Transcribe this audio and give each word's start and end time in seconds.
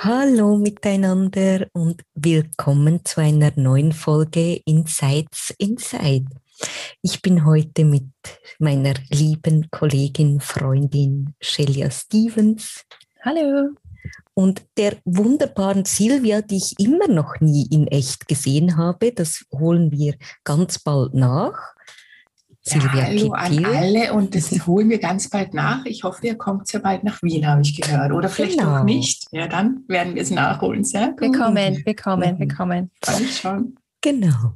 Hallo 0.00 0.56
miteinander 0.56 1.66
und 1.72 2.04
willkommen 2.14 3.04
zu 3.04 3.20
einer 3.20 3.50
neuen 3.56 3.90
Folge 3.90 4.60
Insights 4.64 5.52
Inside. 5.58 6.26
Ich 7.02 7.20
bin 7.20 7.44
heute 7.44 7.84
mit 7.84 8.04
meiner 8.60 8.94
lieben 9.10 9.66
Kollegin, 9.72 10.38
Freundin 10.38 11.34
Shelia 11.40 11.90
Stevens. 11.90 12.84
Hallo. 13.24 13.70
Und 14.34 14.62
der 14.76 14.98
wunderbaren 15.04 15.84
Silvia, 15.84 16.42
die 16.42 16.58
ich 16.58 16.78
immer 16.78 17.08
noch 17.08 17.40
nie 17.40 17.66
in 17.68 17.88
echt 17.88 18.28
gesehen 18.28 18.76
habe, 18.76 19.10
das 19.10 19.46
holen 19.52 19.90
wir 19.90 20.14
ganz 20.44 20.78
bald 20.78 21.14
nach. 21.14 21.74
Silvia 22.60 23.02
Hallo 23.02 23.32
Kittil. 23.32 23.66
an 23.66 23.74
alle 23.74 24.12
und 24.12 24.32
das 24.36 24.50
holen 24.64 24.90
wir 24.90 24.98
ganz 24.98 25.28
bald 25.28 25.54
nach. 25.54 25.84
Ich 25.86 26.04
hoffe, 26.04 26.24
ihr 26.24 26.36
kommt 26.36 26.68
sehr 26.68 26.80
bald 26.80 27.02
nach 27.02 27.20
Wien, 27.20 27.48
habe 27.48 27.62
ich 27.62 27.80
gehört. 27.80 28.12
Oder 28.12 28.28
vielleicht 28.28 28.58
genau. 28.58 28.78
auch 28.78 28.84
nicht. 28.84 29.17
Ja, 29.30 29.46
dann 29.46 29.84
werden 29.88 30.14
wir 30.14 30.22
es 30.22 30.30
nachholen. 30.30 30.84
Sehr 30.84 31.08
gut. 31.08 31.20
Wir 31.20 31.32
kommen, 31.32 31.82
wir 31.84 31.96
kommen, 31.96 32.38
wir 32.38 32.48
kommen. 32.48 32.90
schon. 33.30 33.76
Genau. 34.00 34.54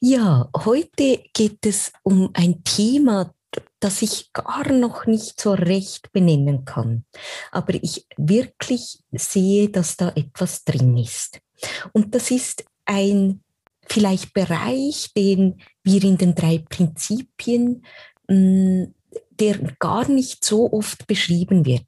Ja, 0.00 0.48
heute 0.64 1.22
geht 1.32 1.64
es 1.66 1.92
um 2.02 2.30
ein 2.34 2.64
Thema, 2.64 3.32
das 3.80 4.02
ich 4.02 4.32
gar 4.32 4.72
noch 4.72 5.06
nicht 5.06 5.40
so 5.40 5.52
recht 5.52 6.12
benennen 6.12 6.64
kann. 6.64 7.04
Aber 7.52 7.74
ich 7.74 8.06
wirklich 8.16 9.00
sehe, 9.12 9.68
dass 9.68 9.96
da 9.96 10.10
etwas 10.14 10.64
drin 10.64 10.96
ist. 10.96 11.40
Und 11.92 12.14
das 12.14 12.30
ist 12.30 12.64
ein 12.84 13.40
vielleicht 13.86 14.34
Bereich, 14.34 15.12
den 15.16 15.60
wir 15.82 16.02
in 16.04 16.18
den 16.18 16.34
drei 16.34 16.58
Prinzipien, 16.58 17.84
mm, 18.28 18.84
der 19.30 19.58
gar 19.78 20.08
nicht 20.08 20.44
so 20.44 20.72
oft 20.72 21.06
beschrieben 21.06 21.64
wird. 21.64 21.86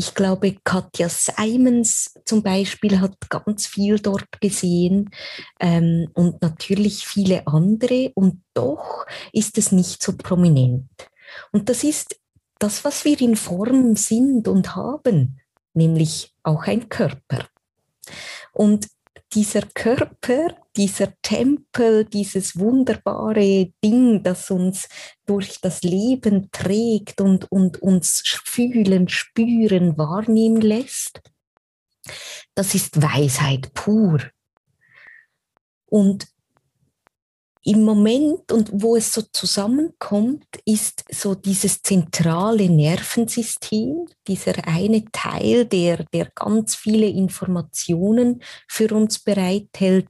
Ich 0.00 0.14
glaube, 0.14 0.54
Katja 0.62 1.08
Simons 1.08 2.14
zum 2.24 2.44
Beispiel 2.44 3.00
hat 3.00 3.16
ganz 3.28 3.66
viel 3.66 3.98
dort 3.98 4.40
gesehen 4.40 5.10
ähm, 5.58 6.06
und 6.14 6.40
natürlich 6.40 7.04
viele 7.04 7.44
andere 7.48 8.12
und 8.14 8.40
doch 8.54 9.06
ist 9.32 9.58
es 9.58 9.72
nicht 9.72 10.00
so 10.00 10.16
prominent. 10.16 10.88
Und 11.50 11.68
das 11.68 11.82
ist 11.82 12.20
das, 12.60 12.84
was 12.84 13.04
wir 13.04 13.20
in 13.20 13.34
Form 13.34 13.96
sind 13.96 14.46
und 14.46 14.76
haben, 14.76 15.40
nämlich 15.74 16.32
auch 16.44 16.68
ein 16.68 16.88
Körper. 16.88 17.48
Und 18.52 18.86
dieser 19.32 19.62
Körper, 19.62 20.54
dieser 20.78 21.12
Tempel, 21.22 22.04
dieses 22.04 22.58
wunderbare 22.58 23.72
Ding, 23.84 24.22
das 24.22 24.50
uns 24.50 24.88
durch 25.26 25.60
das 25.60 25.82
Leben 25.82 26.50
trägt 26.52 27.20
und, 27.20 27.50
und 27.50 27.82
uns 27.82 28.22
fühlen, 28.44 29.08
spüren, 29.08 29.98
wahrnehmen 29.98 30.60
lässt, 30.60 31.20
das 32.54 32.74
ist 32.74 33.02
Weisheit 33.02 33.74
pur. 33.74 34.20
Und 35.86 36.28
im 37.68 37.84
Moment 37.84 38.50
und 38.50 38.70
wo 38.72 38.96
es 38.96 39.12
so 39.12 39.20
zusammenkommt, 39.20 40.46
ist 40.64 41.04
so 41.10 41.34
dieses 41.34 41.82
zentrale 41.82 42.70
Nervensystem, 42.70 44.06
dieser 44.26 44.66
eine 44.66 45.04
Teil, 45.12 45.66
der, 45.66 46.04
der 46.14 46.30
ganz 46.34 46.76
viele 46.76 47.06
Informationen 47.06 48.42
für 48.68 48.94
uns 48.94 49.18
bereithält, 49.18 50.08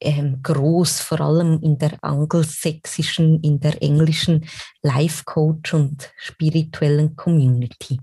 ähm, 0.00 0.38
groß, 0.40 1.00
vor 1.00 1.20
allem 1.20 1.60
in 1.62 1.78
der 1.78 1.98
angelsächsischen, 2.00 3.40
in 3.40 3.58
der 3.58 3.82
englischen 3.82 4.46
Life 4.82 5.24
Coach 5.24 5.74
und 5.74 6.12
spirituellen 6.16 7.16
Community. 7.16 7.98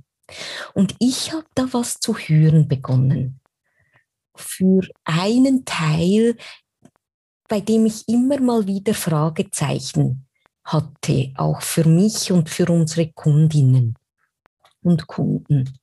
Und 0.73 0.95
ich 0.99 1.31
habe 1.31 1.47
da 1.55 1.65
was 1.71 2.01
zu 2.01 2.17
hören 2.17 2.67
begonnen. 2.67 3.39
Für 4.35 4.81
einen 5.05 5.63
Teil 5.63 6.35
bei 7.47 7.61
dem 7.61 7.85
ich 7.85 8.07
immer 8.07 8.39
mal 8.39 8.67
wieder 8.67 8.93
Fragezeichen 8.93 10.27
hatte, 10.63 11.31
auch 11.35 11.61
für 11.61 11.87
mich 11.87 12.31
und 12.31 12.49
für 12.49 12.67
unsere 12.67 13.11
Kundinnen 13.13 13.95
und 14.81 15.07
Kunden. 15.07 15.79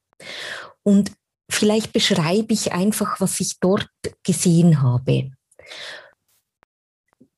Und 0.83 1.13
vielleicht 1.51 1.93
beschreibe 1.93 2.53
ich 2.53 2.73
einfach, 2.73 3.21
was 3.21 3.41
ich 3.41 3.59
dort 3.61 3.89
gesehen 4.23 4.83
habe. 4.83 5.31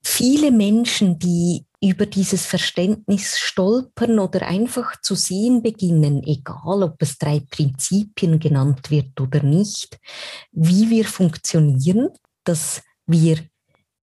Viele 0.02 0.50
Menschen, 0.50 1.18
die 1.18 1.66
über 1.80 2.06
dieses 2.06 2.46
Verständnis 2.46 3.38
stolpern 3.38 4.18
oder 4.18 4.46
einfach 4.46 5.00
zu 5.00 5.14
sehen 5.14 5.62
beginnen, 5.62 6.22
egal 6.24 6.82
ob 6.82 7.00
es 7.02 7.18
drei 7.18 7.40
Prinzipien 7.40 8.38
genannt 8.38 8.90
wird 8.90 9.20
oder 9.20 9.42
nicht, 9.42 9.98
wie 10.52 10.90
wir 10.90 11.04
funktionieren, 11.04 12.08
dass 12.44 12.82
wir 13.06 13.38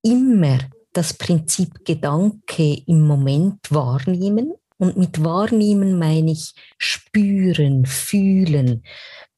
immer 0.04 0.60
das 0.94 1.14
Prinzip 1.14 1.84
Gedanke 1.86 2.84
im 2.86 3.02
Moment 3.02 3.60
wahrnehmen. 3.70 4.54
Und 4.78 4.98
mit 4.98 5.24
wahrnehmen 5.24 5.98
meine 5.98 6.32
ich 6.32 6.54
spüren, 6.78 7.86
fühlen. 7.86 8.84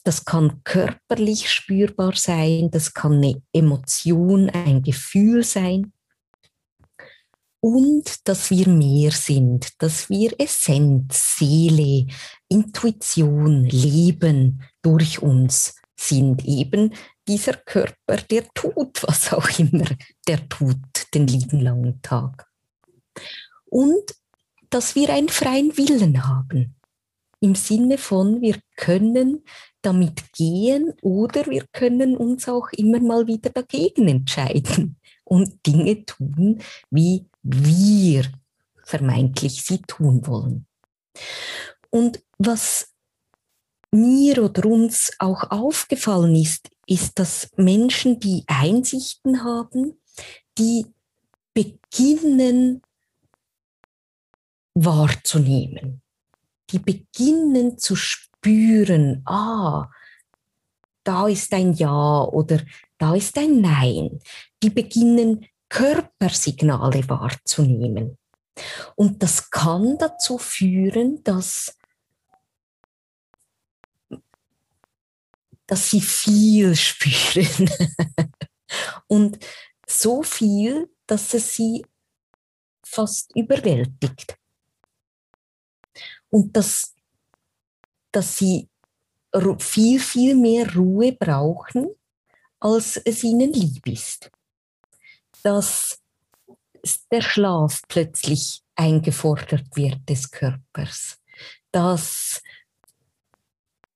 Das 0.03 0.25
kann 0.25 0.63
körperlich 0.63 1.49
spürbar 1.49 2.15
sein, 2.15 2.69
das 2.71 2.93
kann 2.93 3.13
eine 3.13 3.41
Emotion, 3.53 4.49
ein 4.49 4.81
Gefühl 4.81 5.43
sein. 5.43 5.93
Und 7.59 8.27
dass 8.27 8.51
wir 8.51 8.67
mehr 8.69 9.11
sind, 9.11 9.81
dass 9.81 10.09
wir 10.09 10.39
Essenz, 10.39 11.37
Seele, 11.37 12.05
Intuition, 12.47 13.65
Leben 13.65 14.61
durch 14.83 15.21
uns 15.23 15.75
sind 15.95 16.45
eben 16.45 16.93
dieser 17.27 17.53
Körper, 17.53 18.17
der 18.29 18.47
tut, 18.53 19.01
was 19.03 19.33
auch 19.33 19.47
immer 19.59 19.85
der 20.27 20.47
tut, 20.49 20.77
den 21.13 21.27
lieben 21.27 21.61
langen 21.61 22.01
Tag. 22.01 22.47
Und 23.65 24.15
dass 24.69 24.95
wir 24.95 25.09
einen 25.09 25.29
freien 25.29 25.77
Willen 25.77 26.27
haben. 26.27 26.75
Im 27.39 27.55
Sinne 27.55 27.97
von, 27.97 28.41
wir 28.41 28.59
können 28.75 29.43
damit 29.81 30.33
gehen 30.33 30.93
oder 31.01 31.45
wir 31.45 31.65
können 31.71 32.17
uns 32.17 32.49
auch 32.49 32.69
immer 32.71 32.99
mal 32.99 33.27
wieder 33.27 33.51
dagegen 33.51 34.07
entscheiden 34.07 34.97
und 35.23 35.65
Dinge 35.65 36.05
tun, 36.05 36.61
wie 36.89 37.25
wir 37.43 38.25
vermeintlich 38.83 39.63
sie 39.63 39.79
tun 39.81 40.25
wollen. 40.25 40.65
Und 41.89 42.21
was 42.37 42.94
mir 43.95 44.43
oder 44.43 44.65
uns 44.65 45.11
auch 45.19 45.49
aufgefallen 45.51 46.35
ist, 46.35 46.69
ist, 46.87 47.17
dass 47.17 47.49
Menschen, 47.55 48.19
die 48.19 48.43
Einsichten 48.47 49.43
haben, 49.43 49.99
die 50.57 50.85
beginnen 51.53 52.81
wahrzunehmen. 54.73 56.01
Die 56.71 56.79
beginnen 56.79 57.77
zu 57.77 57.95
spüren, 57.95 59.21
ah, 59.25 59.89
da 61.03 61.27
ist 61.27 61.53
ein 61.53 61.73
Ja 61.73 62.23
oder 62.23 62.59
da 62.97 63.15
ist 63.15 63.37
ein 63.37 63.61
Nein. 63.61 64.19
Die 64.61 64.69
beginnen 64.69 65.45
Körpersignale 65.69 67.07
wahrzunehmen. 67.07 68.17
Und 68.95 69.21
das 69.21 69.49
kann 69.49 69.97
dazu 69.97 70.37
führen, 70.37 71.23
dass 71.23 71.74
dass 75.67 75.89
sie 75.89 76.01
viel 76.01 76.75
spüren. 76.75 77.69
und 79.07 79.39
so 79.87 80.23
viel, 80.23 80.89
dass 81.07 81.33
es 81.33 81.55
sie 81.55 81.85
fast 82.85 83.35
überwältigt. 83.35 84.37
Und 86.29 86.55
dass, 86.55 86.93
dass 88.11 88.37
sie 88.37 88.69
viel, 89.59 89.99
viel 89.99 90.35
mehr 90.35 90.73
Ruhe 90.73 91.11
brauchen, 91.13 91.89
als 92.59 92.97
es 92.97 93.23
ihnen 93.23 93.53
lieb 93.53 93.85
ist. 93.87 94.31
Dass 95.43 95.99
der 97.11 97.21
Schlaf 97.21 97.81
plötzlich 97.87 98.63
eingefordert 98.75 99.75
wird 99.75 100.07
des 100.09 100.31
Körpers. 100.31 101.19
Dass 101.71 102.41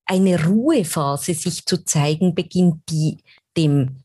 eine 0.10 0.44
Ruhephase 0.44 1.36
sich 1.36 1.66
zu 1.66 1.86
zeigen 1.86 2.34
beginnt, 2.34 2.82
die 2.90 3.24
dem 3.56 4.04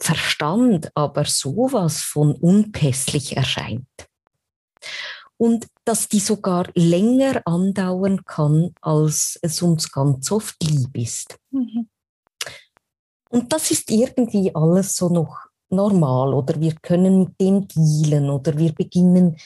Verstand 0.00 0.90
aber 0.94 1.24
sowas 1.24 2.00
von 2.00 2.34
unpässlich 2.34 3.36
erscheint. 3.36 3.86
Und 5.36 5.68
dass 5.84 6.08
die 6.08 6.18
sogar 6.18 6.68
länger 6.74 7.42
andauern 7.44 8.24
kann, 8.24 8.74
als 8.80 9.38
es 9.40 9.62
uns 9.62 9.92
ganz 9.92 10.32
oft 10.32 10.56
lieb 10.64 10.96
ist. 10.96 11.38
Mhm. 11.52 11.88
Und 13.30 13.52
das 13.52 13.70
ist 13.70 13.90
irgendwie 13.90 14.52
alles 14.54 14.96
so 14.96 15.08
noch 15.08 15.38
normal 15.70 16.34
oder 16.34 16.60
wir 16.60 16.74
können 16.82 17.20
mit 17.20 17.40
dem 17.40 17.68
dealen 17.68 18.30
oder 18.30 18.56
wir 18.58 18.72
beginnen 18.72 19.36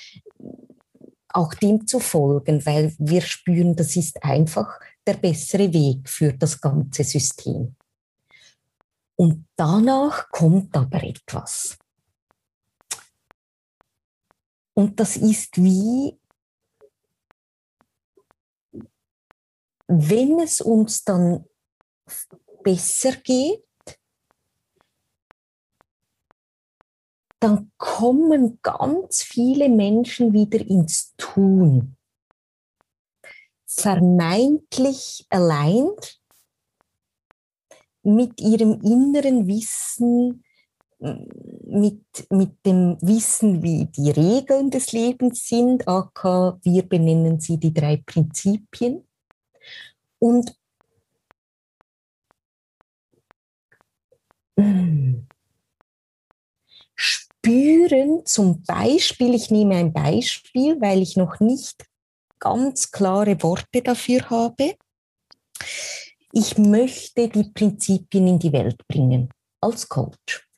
auch 1.28 1.52
dem 1.54 1.86
zu 1.86 1.98
folgen, 1.98 2.64
weil 2.64 2.94
wir 2.98 3.20
spüren, 3.22 3.74
das 3.76 3.96
ist 3.96 4.22
einfach 4.22 4.78
der 5.06 5.14
bessere 5.14 5.72
Weg 5.72 6.08
für 6.08 6.32
das 6.32 6.60
ganze 6.60 7.04
System. 7.04 7.74
Und 9.16 9.46
danach 9.56 10.30
kommt 10.30 10.76
aber 10.76 11.02
etwas. 11.02 11.78
Und 14.74 14.98
das 14.98 15.16
ist 15.16 15.56
wie, 15.58 16.18
wenn 19.86 20.40
es 20.40 20.60
uns 20.60 21.04
dann 21.04 21.44
besser 22.62 23.12
geht, 23.16 23.64
dann 27.38 27.72
kommen 27.76 28.60
ganz 28.62 29.22
viele 29.22 29.68
Menschen 29.68 30.32
wieder 30.32 30.60
ins 30.60 31.14
Tun. 31.16 31.96
Vermeintlich 33.74 35.26
allein 35.30 35.88
mit 38.02 38.40
ihrem 38.40 38.80
inneren 38.80 39.46
Wissen, 39.46 40.44
mit, 40.98 42.04
mit 42.30 42.64
dem 42.64 42.96
Wissen, 43.00 43.62
wie 43.62 43.86
die 43.86 44.10
Regeln 44.10 44.70
des 44.70 44.92
Lebens 44.92 45.46
sind, 45.46 45.88
aka 45.88 46.58
wir 46.62 46.88
benennen 46.88 47.40
sie 47.40 47.58
die 47.58 47.74
drei 47.74 47.96
Prinzipien. 47.96 49.06
Und 50.18 50.56
spüren 56.94 58.24
zum 58.24 58.62
Beispiel, 58.62 59.34
ich 59.34 59.50
nehme 59.50 59.74
ein 59.74 59.92
Beispiel, 59.92 60.80
weil 60.80 61.02
ich 61.02 61.16
noch 61.16 61.40
nicht 61.40 61.84
ganz 62.42 62.90
klare 62.90 63.40
Worte 63.42 63.82
dafür 63.82 64.28
habe. 64.28 64.74
Ich 66.32 66.58
möchte 66.58 67.28
die 67.28 67.44
Prinzipien 67.44 68.26
in 68.26 68.38
die 68.38 68.52
Welt 68.52 68.86
bringen 68.88 69.28
als 69.60 69.88
Coach. 69.88 70.48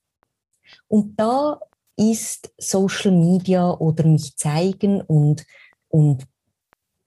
Und 0.89 1.19
da 1.21 1.61
ist 1.97 2.53
Social 2.57 3.13
Media 3.13 3.71
oder 3.71 4.07
mich 4.07 4.35
zeigen 4.37 5.03
und, 5.03 5.45
und 5.89 6.25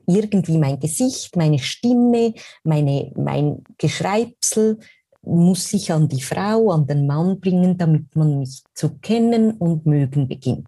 irgendwie 0.06 0.58
mein 0.58 0.80
Gesicht, 0.80 1.36
meine 1.36 1.60
Stimme, 1.60 2.34
meine, 2.64 3.12
mein 3.16 3.64
Geschreibsel, 3.78 4.80
muss 5.22 5.74
ich 5.74 5.92
an 5.92 6.08
die 6.08 6.22
Frau, 6.22 6.72
an 6.72 6.86
den 6.86 7.08
Mann 7.08 7.40
bringen, 7.40 7.78
damit 7.78 8.16
man 8.16 8.40
mich 8.40 8.64
zu 8.74 8.98
kennen 9.00 9.52
und 9.58 9.86
mögen 9.86 10.28
beginnt. 10.28 10.68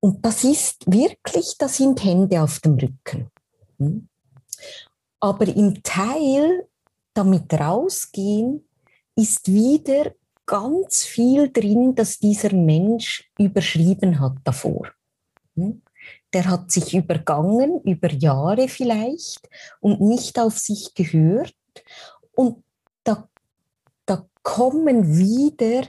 Und 0.00 0.24
das 0.24 0.44
ist 0.44 0.90
wirklich, 0.90 1.56
das 1.58 1.76
sind 1.76 2.02
Hände 2.04 2.42
auf 2.42 2.60
dem 2.60 2.74
Rücken. 2.74 3.30
Hm? 3.78 4.08
Aber 5.20 5.46
im 5.48 5.82
Teil 5.82 6.68
damit 7.14 7.52
rausgehen 7.52 8.64
ist 9.16 9.52
wieder 9.52 10.12
ganz 10.46 11.04
viel 11.04 11.52
drin, 11.52 11.94
dass 11.94 12.18
dieser 12.18 12.54
Mensch 12.54 13.28
überschrieben 13.38 14.20
hat 14.20 14.36
davor. 14.44 14.88
Hm? 15.56 15.82
Der 16.32 16.46
hat 16.46 16.70
sich 16.70 16.94
übergangen, 16.94 17.80
über 17.82 18.10
Jahre 18.12 18.68
vielleicht, 18.68 19.48
und 19.80 20.00
nicht 20.00 20.38
auf 20.38 20.58
sich 20.58 20.94
gehört. 20.94 21.54
Und 22.34 22.62
da, 23.02 23.28
da 24.06 24.26
kommen 24.42 25.18
wieder 25.18 25.88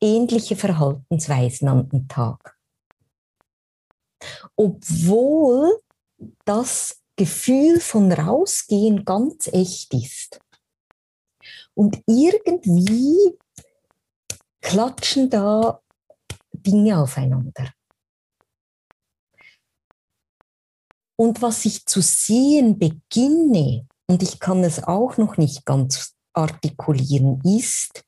ähnliche 0.00 0.56
Verhaltensweisen 0.56 1.68
an 1.68 1.88
den 1.88 2.08
Tag. 2.08 2.56
Obwohl 4.56 5.80
das 6.44 7.02
Gefühl 7.16 7.80
von 7.80 8.10
rausgehen 8.12 9.04
ganz 9.04 9.48
echt 9.48 9.92
ist. 9.94 10.40
Und 11.74 12.02
irgendwie 12.06 13.38
klatschen 14.60 15.28
da 15.30 15.82
Dinge 16.52 16.98
aufeinander. 16.98 17.72
Und 21.16 21.42
was 21.42 21.64
ich 21.64 21.86
zu 21.86 22.00
sehen 22.00 22.78
beginne, 22.78 23.86
und 24.06 24.22
ich 24.22 24.40
kann 24.40 24.64
es 24.64 24.82
auch 24.82 25.16
noch 25.18 25.36
nicht 25.36 25.64
ganz 25.64 26.14
artikulieren 26.32 27.40
ist, 27.44 28.04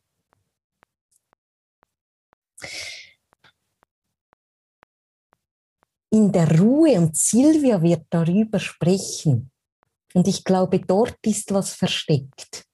in 6.15 6.31
der 6.31 6.61
Ruhe, 6.61 6.93
und 6.93 7.17
Silvia 7.17 7.83
wird 7.83 8.07
darüber 8.09 8.61
sprechen, 8.61 9.51
und 10.15 10.29
ich 10.29 10.45
glaube, 10.45 10.79
dort 10.79 11.19
ist 11.27 11.53
was 11.53 11.75
versteckt. 11.75 12.65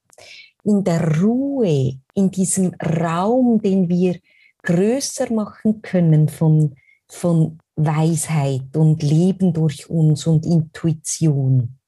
In 0.63 0.83
der 0.83 1.19
Ruhe, 1.19 1.99
in 2.13 2.29
diesem 2.29 2.75
Raum, 2.75 3.59
den 3.59 3.89
wir 3.89 4.19
größer 4.61 5.33
machen 5.33 5.81
können 5.81 6.29
von, 6.29 6.75
von 7.07 7.57
Weisheit 7.75 8.77
und 8.77 9.01
Leben 9.01 9.53
durch 9.53 9.89
uns 9.89 10.27
und 10.27 10.45
Intuition, 10.45 11.79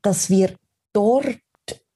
dass 0.00 0.30
wir 0.30 0.56
dort 0.94 1.42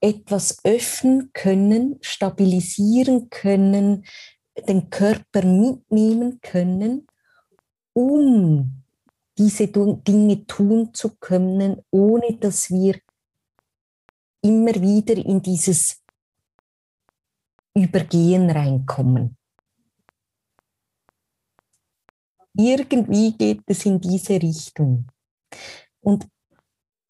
etwas 0.02 0.62
öffnen 0.62 1.30
können, 1.32 1.96
stabilisieren 2.02 3.30
können, 3.30 4.04
den 4.68 4.90
Körper 4.90 5.42
mitnehmen 5.42 6.38
können, 6.42 7.06
um 7.92 8.82
diese 9.38 9.68
Dinge 9.68 10.46
tun 10.46 10.92
zu 10.92 11.16
können, 11.16 11.82
ohne 11.90 12.36
dass 12.36 12.70
wir 12.70 13.00
immer 14.42 14.74
wieder 14.74 15.16
in 15.16 15.40
dieses 15.40 16.02
Übergehen 17.74 18.50
reinkommen. 18.50 19.36
Irgendwie 22.54 23.32
geht 23.32 23.62
es 23.66 23.86
in 23.86 24.00
diese 24.00 24.34
Richtung. 24.42 25.06
Und 26.00 26.28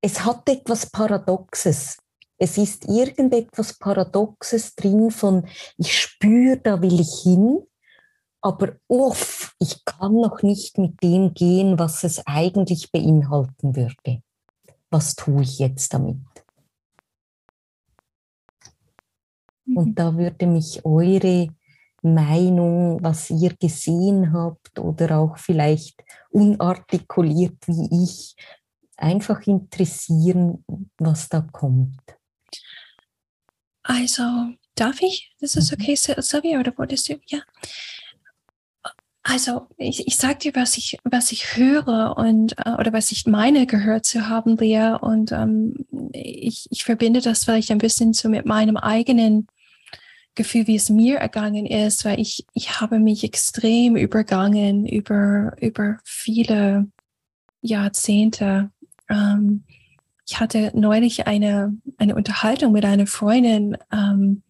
es 0.02 0.24
hat 0.24 0.48
etwas 0.48 0.86
Paradoxes. 0.90 1.98
Es 2.38 2.56
ist 2.56 2.86
irgendetwas 2.86 3.74
Paradoxes 3.78 4.74
drin 4.74 5.10
von, 5.10 5.46
ich 5.76 5.98
spüre, 5.98 6.58
da 6.58 6.80
will 6.80 7.00
ich 7.00 7.22
hin, 7.22 7.66
aber 8.42 8.76
uff, 8.88 9.54
ich 9.58 9.84
kann 9.84 10.14
noch 10.14 10.42
nicht 10.42 10.78
mit 10.78 11.02
dem 11.02 11.34
gehen, 11.34 11.78
was 11.78 12.04
es 12.04 12.26
eigentlich 12.26 12.90
beinhalten 12.90 13.76
würde. 13.76 14.22
Was 14.90 15.14
tue 15.14 15.42
ich 15.42 15.58
jetzt 15.58 15.92
damit? 15.94 16.16
Und 19.66 19.90
mhm. 19.90 19.94
da 19.94 20.16
würde 20.16 20.46
mich 20.46 20.84
eure 20.84 21.48
Meinung, 22.02 23.02
was 23.02 23.30
ihr 23.30 23.54
gesehen 23.56 24.32
habt 24.32 24.78
oder 24.78 25.18
auch 25.18 25.36
vielleicht 25.36 26.02
unartikuliert 26.30 27.58
wie 27.66 28.04
ich, 28.04 28.34
einfach 28.96 29.46
interessieren, 29.46 30.64
was 30.98 31.28
da 31.28 31.40
kommt. 31.40 32.00
Also, 33.82 34.22
darf 34.74 35.00
ich? 35.02 35.34
Das 35.40 35.56
ist 35.56 35.70
mhm. 35.70 35.78
okay, 35.80 35.94
Sylvia, 35.96 36.60
oder 36.60 36.76
wolltest 36.76 37.08
du? 37.08 37.20
Ja. 37.26 37.40
Also, 39.22 39.66
ich, 39.76 40.06
ich 40.06 40.16
sage 40.16 40.38
dir, 40.38 40.54
was 40.54 40.78
ich, 40.78 40.98
was 41.04 41.30
ich 41.30 41.56
höre 41.56 42.16
und 42.16 42.54
äh, 42.58 42.72
oder 42.78 42.92
was 42.92 43.12
ich 43.12 43.26
meine 43.26 43.66
gehört 43.66 44.06
zu 44.06 44.28
haben, 44.28 44.56
Lea. 44.56 44.96
Und 45.00 45.32
ähm, 45.32 45.86
ich, 46.12 46.66
ich 46.70 46.84
verbinde 46.84 47.20
das 47.20 47.44
vielleicht 47.44 47.70
ein 47.70 47.78
bisschen 47.78 48.12
so 48.14 48.28
mit 48.28 48.46
meinem 48.46 48.76
eigenen 48.76 49.46
Gefühl, 50.34 50.66
wie 50.66 50.76
es 50.76 50.88
mir 50.88 51.18
ergangen 51.18 51.66
ist, 51.66 52.04
weil 52.04 52.18
ich, 52.18 52.46
ich 52.54 52.80
habe 52.80 52.98
mich 52.98 53.24
extrem 53.24 53.96
übergangen 53.96 54.86
über, 54.86 55.54
über 55.60 55.98
viele 56.04 56.88
Jahrzehnte 57.60 58.70
ähm, 59.10 59.64
ich 60.26 60.38
hatte 60.38 60.70
neulich 60.74 61.26
eine, 61.26 61.76
eine 61.98 62.14
Unterhaltung 62.14 62.72
mit 62.72 62.84
einer 62.84 63.08
Freundin, 63.08 63.76
ähm, 63.92 64.42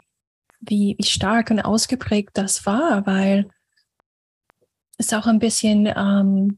wie, 0.59 0.95
wie 0.97 1.05
stark 1.05 1.49
und 1.49 1.59
ausgeprägt 1.59 2.31
das 2.35 2.67
war, 2.67 3.05
weil 3.07 3.49
es 5.01 5.13
auch 5.13 5.27
ein 5.27 5.39
bisschen, 5.39 5.87
ähm, 5.87 6.57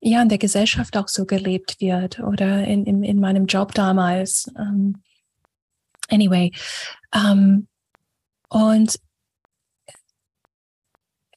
ja 0.00 0.22
in 0.22 0.28
der 0.28 0.38
Gesellschaft 0.38 0.96
auch 0.96 1.08
so 1.08 1.26
gelebt 1.26 1.80
wird 1.80 2.20
oder 2.20 2.64
in, 2.64 2.84
in, 2.84 3.02
in 3.02 3.20
meinem 3.20 3.46
Job 3.46 3.74
damals. 3.74 4.50
Ähm, 4.58 5.02
anyway, 6.08 6.52
ähm, 7.14 7.68
und 8.48 8.98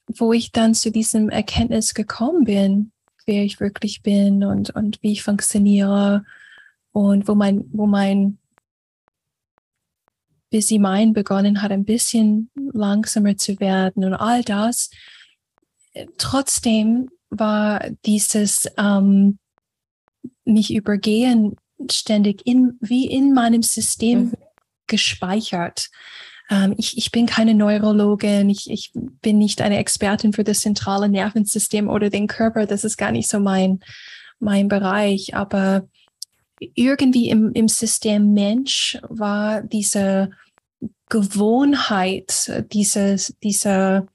wo 0.08 0.34
ich 0.34 0.51
dann 0.51 0.74
zu 0.74 0.92
diesem 0.92 1.30
Erkenntnis 1.30 1.94
gekommen 1.94 2.44
bin, 2.46 2.92
wer 3.25 3.44
ich 3.44 3.60
wirklich 3.60 4.01
bin 4.01 4.44
und, 4.44 4.72
und 4.72 5.01
wie 5.01 5.12
ich 5.12 5.24
funktioniere 5.24 6.25
und 6.92 7.28
wo 7.28 7.36
mein, 7.36 7.66
wo 7.72 7.86
mein 7.86 8.38
Busy 10.50 10.79
Mind 10.79 11.13
begonnen 11.13 11.62
hat, 11.62 11.72
ein 11.72 11.86
bisschen 11.86 12.50
langsamer 12.74 13.38
zu 13.38 13.60
werden 13.60 14.03
und 14.03 14.13
all 14.13 14.44
das. 14.44 14.89
Trotzdem 16.18 17.10
war 17.29 17.86
dieses 18.06 18.68
ähm, 18.77 19.38
mich 20.46 20.74
übergehen 20.74 21.56
ständig 21.89 22.46
in, 22.46 22.77
wie 22.82 23.06
in 23.06 23.34
meinem 23.34 23.63
System 23.63 24.20
mhm. 24.20 24.34
gespeichert. 24.88 25.89
Ähm, 26.50 26.74
ich, 26.77 26.98
ich 26.98 27.12
bin 27.12 27.25
keine 27.25 27.53
Neurologin, 27.53 28.50
ich, 28.50 28.70
ich 28.70 28.91
bin 28.94 29.38
nicht 29.38 29.62
eine 29.62 29.77
Expertin 29.77 30.34
für 30.34 30.44
das 30.44 30.60
zentrale 30.60 31.08
Nervensystem 31.08 31.88
oder 31.88 32.10
den 32.10 32.27
Körper, 32.27 32.65
das 32.65 32.84
ist 32.84 32.98
gar 32.98 33.12
nicht 33.12 33.29
so 33.29 33.39
mein, 33.39 33.79
mein 34.39 34.68
Bereich, 34.68 35.36
aber 35.36 35.88
irgendwie 36.60 37.30
im, 37.30 37.51
im 37.54 37.68
System 37.68 38.34
Mensch 38.34 38.98
war 39.08 39.62
diese 39.62 40.32
Gewohnheit, 41.10 42.51
dieses, 42.72 43.36
dieser, 43.42 44.08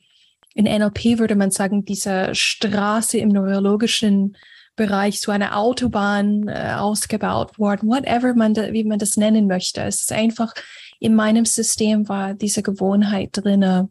in 0.55 0.65
NLP 0.65 1.19
würde 1.19 1.35
man 1.35 1.51
sagen, 1.51 1.85
diese 1.85 2.35
Straße 2.35 3.19
im 3.19 3.31
neurologischen 3.31 4.37
Bereich, 4.77 5.21
so 5.21 5.31
eine 5.31 5.57
Autobahn 5.57 6.49
äh, 6.49 6.75
ausgebaut 6.77 7.59
worden, 7.59 7.89
whatever 7.89 8.35
man, 8.35 8.55
da, 8.55 8.73
wie 8.73 8.85
man 8.85 8.99
das 8.99 9.17
nennen 9.17 9.47
möchte. 9.47 9.83
Es 9.83 10.01
ist 10.01 10.13
einfach, 10.13 10.53
in 10.99 11.15
meinem 11.15 11.45
System 11.45 12.09
war 12.09 12.35
diese 12.35 12.63
Gewohnheit 12.63 13.31
drinne. 13.33 13.89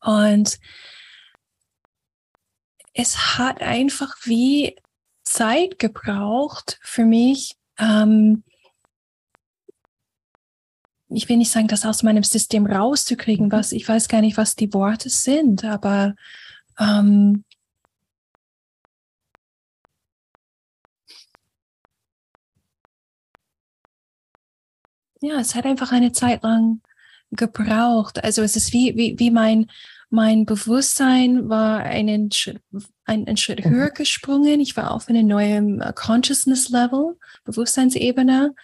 Und 0.00 0.58
es 2.92 3.38
hat 3.38 3.60
einfach 3.60 4.14
wie 4.24 4.76
Zeit 5.26 5.78
gebraucht 5.78 6.78
für 6.82 7.04
mich, 7.04 7.56
ähm, 7.78 8.44
ich 11.08 11.28
will 11.28 11.36
nicht 11.36 11.52
sagen, 11.52 11.68
das 11.68 11.84
aus 11.84 12.02
meinem 12.02 12.22
System 12.22 12.66
rauszukriegen, 12.66 13.52
was 13.52 13.72
ich 13.72 13.88
weiß 13.88 14.08
gar 14.08 14.20
nicht, 14.20 14.36
was 14.36 14.56
die 14.56 14.72
Worte 14.72 15.08
sind, 15.10 15.64
aber 15.64 16.14
ähm, 16.78 17.44
ja, 25.20 25.38
es 25.40 25.54
hat 25.54 25.64
einfach 25.64 25.92
eine 25.92 26.12
Zeit 26.12 26.42
lang 26.42 26.80
gebraucht. 27.30 28.22
Also 28.22 28.42
es 28.42 28.56
ist 28.56 28.72
wie, 28.72 28.96
wie, 28.96 29.18
wie 29.18 29.30
mein, 29.30 29.70
mein 30.10 30.46
Bewusstsein 30.46 31.48
war 31.48 31.80
einen, 31.80 32.30
einen, 33.04 33.26
einen 33.26 33.36
Schritt 33.36 33.64
mhm. 33.64 33.70
höher 33.70 33.90
gesprungen. 33.90 34.60
Ich 34.60 34.76
war 34.76 34.92
auf 34.92 35.08
einem 35.08 35.26
neuen 35.26 35.80
äh, 35.80 35.92
Consciousness 35.94 36.68
Level, 36.68 37.16
Bewusstseinsebene. 37.44 38.54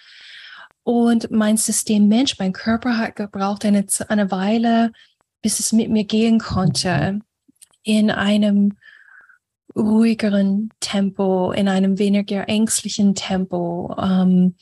Und 0.85 1.31
mein 1.31 1.57
System 1.57 2.09
Mensch, 2.09 2.39
mein 2.39 2.53
Körper 2.53 2.99
hat 2.99 3.17
gebraucht 3.17 3.65
eine, 3.65 3.87
eine 4.09 4.31
Weile, 4.31 4.93
bis 5.41 5.61
es 5.61 5.73
mit 5.73 5.91
mir 5.91 6.05
gehen 6.05 6.39
konnte, 6.39 7.21
in 7.83 8.11
einem 8.11 8.77
ruhigeren 9.77 10.71
Tempo, 10.81 11.53
in 11.53 11.69
einem 11.69 11.99
weniger 11.99 12.49
ängstlichen 12.49 13.15
Tempo. 13.15 13.95
Ähm, 13.99 14.57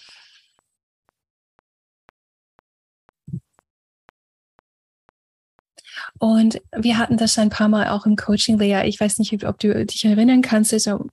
Und 6.21 6.61
wir 6.77 6.99
hatten 6.99 7.17
das 7.17 7.39
ein 7.39 7.49
paar 7.49 7.69
Mal 7.69 7.89
auch 7.89 8.05
im 8.05 8.15
Coaching, 8.15 8.59
Lea. 8.59 8.83
Ich 8.87 9.01
weiß 9.01 9.19
nicht, 9.19 9.43
ob 9.47 9.59
du 9.59 9.87
dich 9.87 10.05
erinnern 10.05 10.43
kannst. 10.43 10.75
Also 10.75 11.07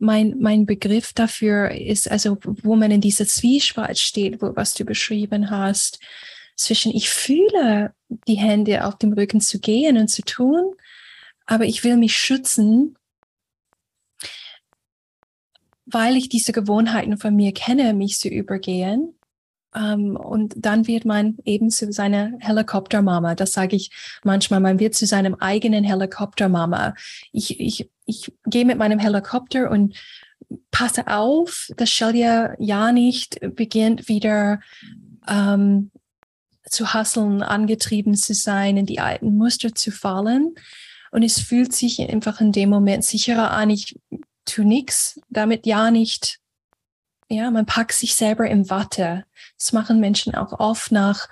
mein, 0.00 0.34
mein 0.40 0.66
Begriff 0.66 1.12
dafür 1.12 1.70
ist, 1.70 2.10
also 2.10 2.36
wo 2.42 2.74
man 2.74 2.90
in 2.90 3.00
dieser 3.00 3.26
Zwiespalt 3.26 3.96
steht, 3.96 4.42
wo, 4.42 4.56
was 4.56 4.74
du 4.74 4.84
beschrieben 4.84 5.50
hast, 5.50 6.00
zwischen 6.56 6.92
ich 6.92 7.10
fühle 7.10 7.94
die 8.26 8.34
Hände 8.34 8.84
auf 8.84 8.98
dem 8.98 9.12
Rücken 9.12 9.40
zu 9.40 9.60
gehen 9.60 9.98
und 9.98 10.08
zu 10.08 10.22
tun, 10.22 10.74
aber 11.46 11.66
ich 11.66 11.84
will 11.84 11.96
mich 11.96 12.16
schützen, 12.16 12.96
weil 15.86 16.16
ich 16.16 16.28
diese 16.28 16.50
Gewohnheiten 16.50 17.18
von 17.18 17.36
mir 17.36 17.52
kenne, 17.52 17.94
mich 17.94 18.18
zu 18.18 18.28
übergehen. 18.28 19.14
Um, 19.76 19.82
ähm, 19.82 20.16
und 20.16 20.54
dann 20.56 20.86
wird 20.86 21.04
man 21.04 21.36
eben 21.44 21.70
zu 21.70 21.92
seiner 21.92 22.32
Helikoptermama. 22.38 23.34
Das 23.34 23.52
sage 23.52 23.74
ich 23.74 23.90
manchmal. 24.22 24.60
Man 24.60 24.78
wird 24.78 24.94
zu 24.94 25.04
seinem 25.04 25.34
eigenen 25.34 25.82
Helikoptermama. 25.82 26.94
Ich, 27.32 27.58
ich, 27.58 27.90
ich 28.06 28.32
gehe 28.46 28.64
mit 28.64 28.78
meinem 28.78 29.00
Helikopter 29.00 29.70
und 29.70 29.96
passe 30.70 31.08
auf, 31.08 31.68
dass 31.76 31.90
Shelia 31.90 32.54
ja 32.58 32.92
nicht 32.92 33.40
beginnt 33.56 34.08
wieder 34.08 34.60
um, 35.26 35.34
ähm, 35.36 35.90
zu 36.68 36.94
hasseln, 36.94 37.42
angetrieben 37.42 38.14
zu 38.14 38.34
sein, 38.34 38.76
in 38.76 38.86
die 38.86 39.00
alten 39.00 39.36
Muster 39.36 39.74
zu 39.74 39.90
fallen. 39.90 40.54
Und 41.10 41.22
es 41.22 41.40
fühlt 41.40 41.72
sich 41.72 42.00
einfach 42.00 42.40
in 42.40 42.52
dem 42.52 42.70
Moment 42.70 43.04
sicherer 43.04 43.50
an. 43.50 43.70
Ich 43.70 43.98
tue 44.44 44.64
nichts, 44.64 45.20
damit 45.28 45.66
ja 45.66 45.90
nicht 45.90 46.40
ja, 47.28 47.50
man 47.50 47.66
packt 47.66 47.92
sich 47.92 48.14
selber 48.14 48.48
im 48.48 48.68
Watte. 48.70 49.24
Das 49.58 49.72
machen 49.72 50.00
Menschen 50.00 50.34
auch 50.34 50.58
oft 50.58 50.92
nach 50.92 51.28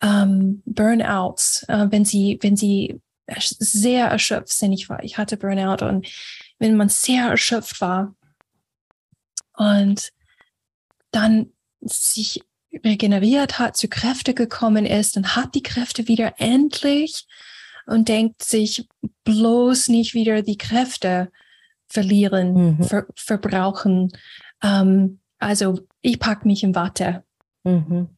ähm, 0.00 0.62
Burnouts, 0.64 1.64
äh, 1.68 1.86
wenn 1.90 2.04
sie, 2.04 2.38
wenn 2.42 2.56
sie 2.56 3.00
sehr 3.38 4.06
erschöpft 4.06 4.52
sind. 4.52 4.72
Ich 4.72 4.88
war, 4.88 5.02
ich 5.02 5.18
hatte 5.18 5.36
Burnout 5.36 5.84
und 5.84 6.06
wenn 6.58 6.76
man 6.76 6.88
sehr 6.88 7.28
erschöpft 7.28 7.80
war 7.80 8.14
und 9.56 10.10
dann 11.10 11.52
sich 11.80 12.42
regeneriert 12.84 13.58
hat, 13.58 13.76
zu 13.76 13.88
Kräfte 13.88 14.34
gekommen 14.34 14.86
ist, 14.86 15.16
dann 15.16 15.36
hat 15.36 15.54
die 15.54 15.62
Kräfte 15.62 16.08
wieder 16.08 16.34
endlich 16.38 17.26
und 17.86 18.08
denkt 18.08 18.42
sich 18.42 18.88
bloß 19.24 19.88
nicht 19.88 20.14
wieder 20.14 20.42
die 20.42 20.56
Kräfte 20.56 21.30
verlieren, 21.88 22.76
mhm. 22.78 22.84
ver 22.84 23.06
verbrauchen. 23.14 24.12
Ähm, 24.62 25.20
also 25.42 25.80
ich 26.00 26.18
packe 26.18 26.46
mich 26.46 26.62
in 26.62 26.74
Watte. 26.74 27.24
Mhm. 27.64 28.16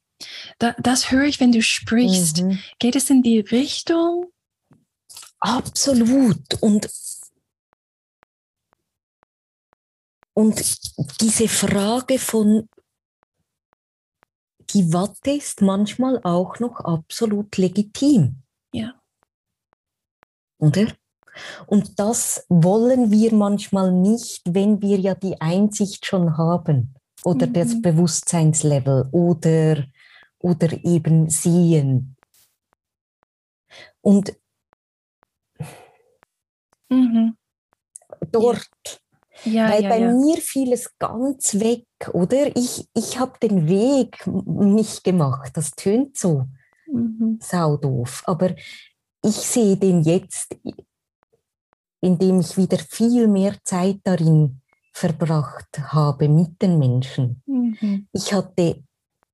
Da, 0.59 0.73
das 0.79 1.11
höre 1.11 1.25
ich, 1.25 1.41
wenn 1.41 1.53
du 1.53 1.63
sprichst. 1.63 2.43
Mhm. 2.43 2.59
Geht 2.79 2.97
es 2.97 3.11
in 3.11 3.23
die 3.23 3.41
Richtung? 3.41 4.31
Absolut. 5.41 6.63
Und, 6.63 6.89
und 10.35 11.21
diese 11.21 11.49
Frage 11.49 12.19
von 12.19 12.69
die 14.71 14.93
Watte 14.93 15.33
ist 15.33 15.61
manchmal 15.61 16.21
auch 16.25 16.59
noch 16.59 16.81
absolut 16.81 17.57
legitim. 17.57 18.43
Ja. 18.73 19.01
Oder? 20.59 20.93
Und 21.67 21.99
das 21.99 22.47
wollen 22.49 23.11
wir 23.11 23.35
manchmal 23.35 23.93
nicht, 23.93 24.43
wenn 24.47 24.81
wir 24.81 24.99
ja 24.99 25.15
die 25.15 25.41
Einsicht 25.41 26.07
schon 26.07 26.37
haben 26.39 26.95
oder 27.25 27.47
mhm. 27.47 27.53
das 27.55 27.83
Bewusstseinslevel 27.83 29.09
oder, 29.11 29.85
oder 30.39 30.73
eben 30.85 31.29
sehen. 31.31 32.17
Und 34.01 34.37
mhm. 36.91 37.37
dort, 38.31 38.69
ja. 39.45 39.71
weil 39.71 39.83
ja, 39.83 39.89
bei 39.89 40.01
ja. 40.01 40.13
mir 40.13 40.37
fiel 40.37 40.73
es 40.73 40.97
ganz 40.99 41.55
weg, 41.55 41.87
oder? 42.13 42.55
Ich, 42.57 42.87
ich 42.95 43.19
habe 43.19 43.39
den 43.41 43.67
Weg 43.67 44.27
nicht 44.27 45.03
gemacht, 45.03 45.53
das 45.55 45.73
tönt 45.73 46.17
so 46.17 46.47
mhm. 46.87 47.39
saudoof, 47.41 48.23
aber 48.27 48.55
ich 49.25 49.37
sehe 49.37 49.79
den 49.79 50.03
jetzt, 50.03 50.55
indem 52.03 52.41
ich 52.41 52.59
wieder 52.59 52.79
viel 52.79 53.27
mehr 53.27 53.57
Zeit 53.65 54.01
darin 54.05 54.61
verbracht 54.95 55.79
habe 55.93 56.29
mit 56.29 56.63
den 56.63 56.79
Menschen. 56.79 57.43
Mhm. 57.47 58.07
Ich 58.13 58.33
hatte 58.33 58.83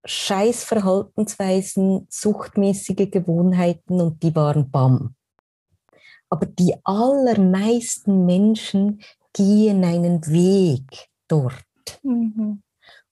scheiß 0.04 0.64
Verhaltensweisen, 0.64 2.06
suchtmäßige 2.08 3.10
Gewohnheiten 3.10 4.00
und 4.00 4.22
die 4.22 4.34
waren 4.34 4.70
bam. 4.70 5.14
Aber 6.30 6.46
die 6.46 6.74
allermeisten 6.84 8.24
Menschen 8.24 9.02
gehen 9.34 9.84
einen 9.84 10.26
Weg 10.26 11.08
dort. 11.28 12.00
Mhm. 12.02 12.62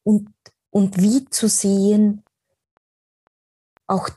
Und, 0.03 0.31
und 0.71 1.01
wie 1.03 1.27
zu 1.27 1.49
sehen, 1.49 2.25
auch 3.87 4.09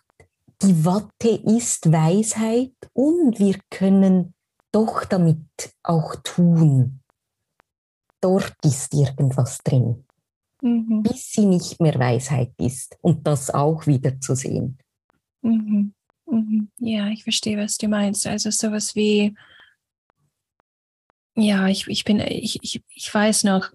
die 0.61 0.85
Watte 0.85 1.29
ist 1.29 1.91
Weisheit 1.91 2.75
und 2.93 3.39
wir 3.39 3.59
können 3.69 4.33
doch 4.71 5.03
damit 5.03 5.73
auch 5.83 6.15
tun 6.23 7.00
dort 8.21 8.55
ist 8.63 8.93
irgendwas 8.93 9.59
drin. 9.59 10.05
Mhm. 10.61 11.03
Bis 11.03 11.31
sie 11.31 11.45
nicht 11.45 11.81
mehr 11.81 11.97
Weisheit 11.97 12.53
ist 12.57 12.97
und 13.01 13.25
das 13.25 13.49
auch 13.49 13.87
wieder 13.87 14.19
zu 14.19 14.35
sehen. 14.35 14.77
Mhm. 15.41 15.93
Mhm. 16.27 16.69
Ja, 16.77 17.07
ich 17.09 17.23
verstehe, 17.23 17.57
was 17.57 17.77
du 17.77 17.87
meinst. 17.87 18.25
Also 18.27 18.51
sowas 18.51 18.95
wie, 18.95 19.35
ja, 21.35 21.67
ich, 21.67 21.87
ich 21.87 22.03
bin, 22.03 22.19
ich, 22.19 22.59
ich, 22.63 22.83
ich 22.89 23.13
weiß 23.13 23.43
noch, 23.43 23.71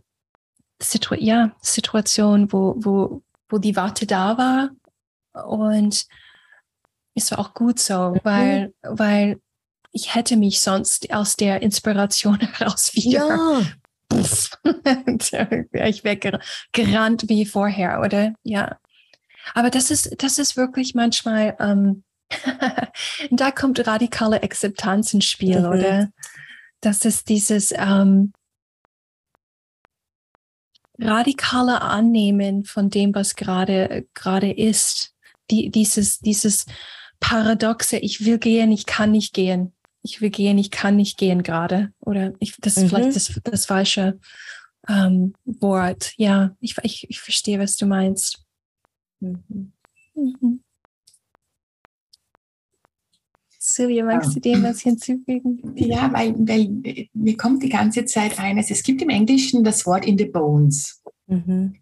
Situ 0.81 1.15
ja, 1.15 1.57
Situation, 1.61 2.53
wo, 2.53 2.75
wo, 2.79 3.23
wo 3.49 3.59
die 3.59 3.77
Warte 3.77 4.07
da 4.07 4.37
war 4.37 4.71
und 5.47 6.07
es 7.15 7.31
war 7.31 7.39
auch 7.39 7.55
gut 7.55 7.79
so, 7.79 8.11
mhm. 8.11 8.21
weil, 8.23 8.75
weil 8.83 9.41
ich 9.91 10.15
hätte 10.15 10.37
mich 10.37 10.61
sonst 10.61 11.13
aus 11.13 11.37
der 11.37 11.63
Inspiration 11.63 12.39
heraus 12.41 12.95
wieder 12.95 13.27
ja. 13.27 13.61
ich 15.73 16.05
wäre 16.05 16.41
gerannt 16.73 17.29
wie 17.29 17.47
vorher, 17.47 18.01
oder? 18.01 18.35
Ja. 18.43 18.79
Aber 19.55 19.71
das 19.71 19.91
ist, 19.91 20.23
das 20.23 20.39
ist 20.39 20.57
wirklich 20.57 20.95
manchmal, 20.95 21.57
ähm, 21.61 22.05
da 23.31 23.51
kommt 23.51 23.87
radikale 23.87 24.43
Akzeptanz 24.43 25.15
ins 25.15 25.27
Spiel, 25.27 25.61
mhm. 25.61 25.67
oder? 25.67 26.09
Das 26.81 27.05
ist 27.05 27.29
dieses 27.29 27.73
ähm, 27.77 28.33
radikale 30.99 31.83
Annehmen 31.83 32.65
von 32.65 32.91
dem, 32.91 33.15
was 33.15 33.37
gerade 33.37 34.07
gerade 34.15 34.53
ist. 34.53 35.13
Die, 35.51 35.71
dieses, 35.71 36.19
dieses 36.19 36.67
Paradoxe, 37.21 37.99
ich 37.99 38.25
will 38.25 38.39
gehen, 38.39 38.73
ich 38.73 38.87
kann 38.87 39.13
nicht 39.13 39.33
gehen. 39.33 39.76
Ich 40.07 40.21
will 40.21 40.31
gehen, 40.31 40.57
ich 40.57 40.71
kann 40.71 40.95
nicht 40.95 41.19
gehen 41.19 41.43
gerade. 41.43 41.93
Oder 41.99 42.33
ich, 42.39 42.57
das 42.61 42.77
ist 42.77 42.85
mhm. 42.85 42.89
vielleicht 42.91 43.17
das, 43.17 43.41
das 43.43 43.67
falsche 43.67 44.21
ähm, 44.89 45.35
Wort. 45.45 46.13
Ja, 46.17 46.55
ich, 46.61 46.77
ich, 46.85 47.11
ich 47.11 47.21
verstehe, 47.21 47.59
was 47.59 47.77
du 47.77 47.87
meinst. 47.87 48.45
Mhm. 49.19 49.73
Mhm. 50.15 50.61
Silvia, 53.59 54.05
magst 54.05 54.37
du 54.37 54.39
dem 54.39 54.63
was 54.63 54.81
hinzufügen? 54.81 55.73
Ja, 55.75 56.13
weil, 56.13 56.35
weil 56.39 57.09
mir 57.13 57.37
kommt 57.37 57.65
die 57.65 57.69
ganze 57.69 58.05
Zeit 58.05 58.39
eines, 58.39 58.71
es 58.71 58.85
gibt 58.85 59.03
im 59.03 59.09
Englischen 59.09 59.65
das 59.65 59.85
Wort 59.87 60.07
in 60.07 60.17
the 60.17 60.27
bones. 60.27 61.03
Mhm. 61.27 61.75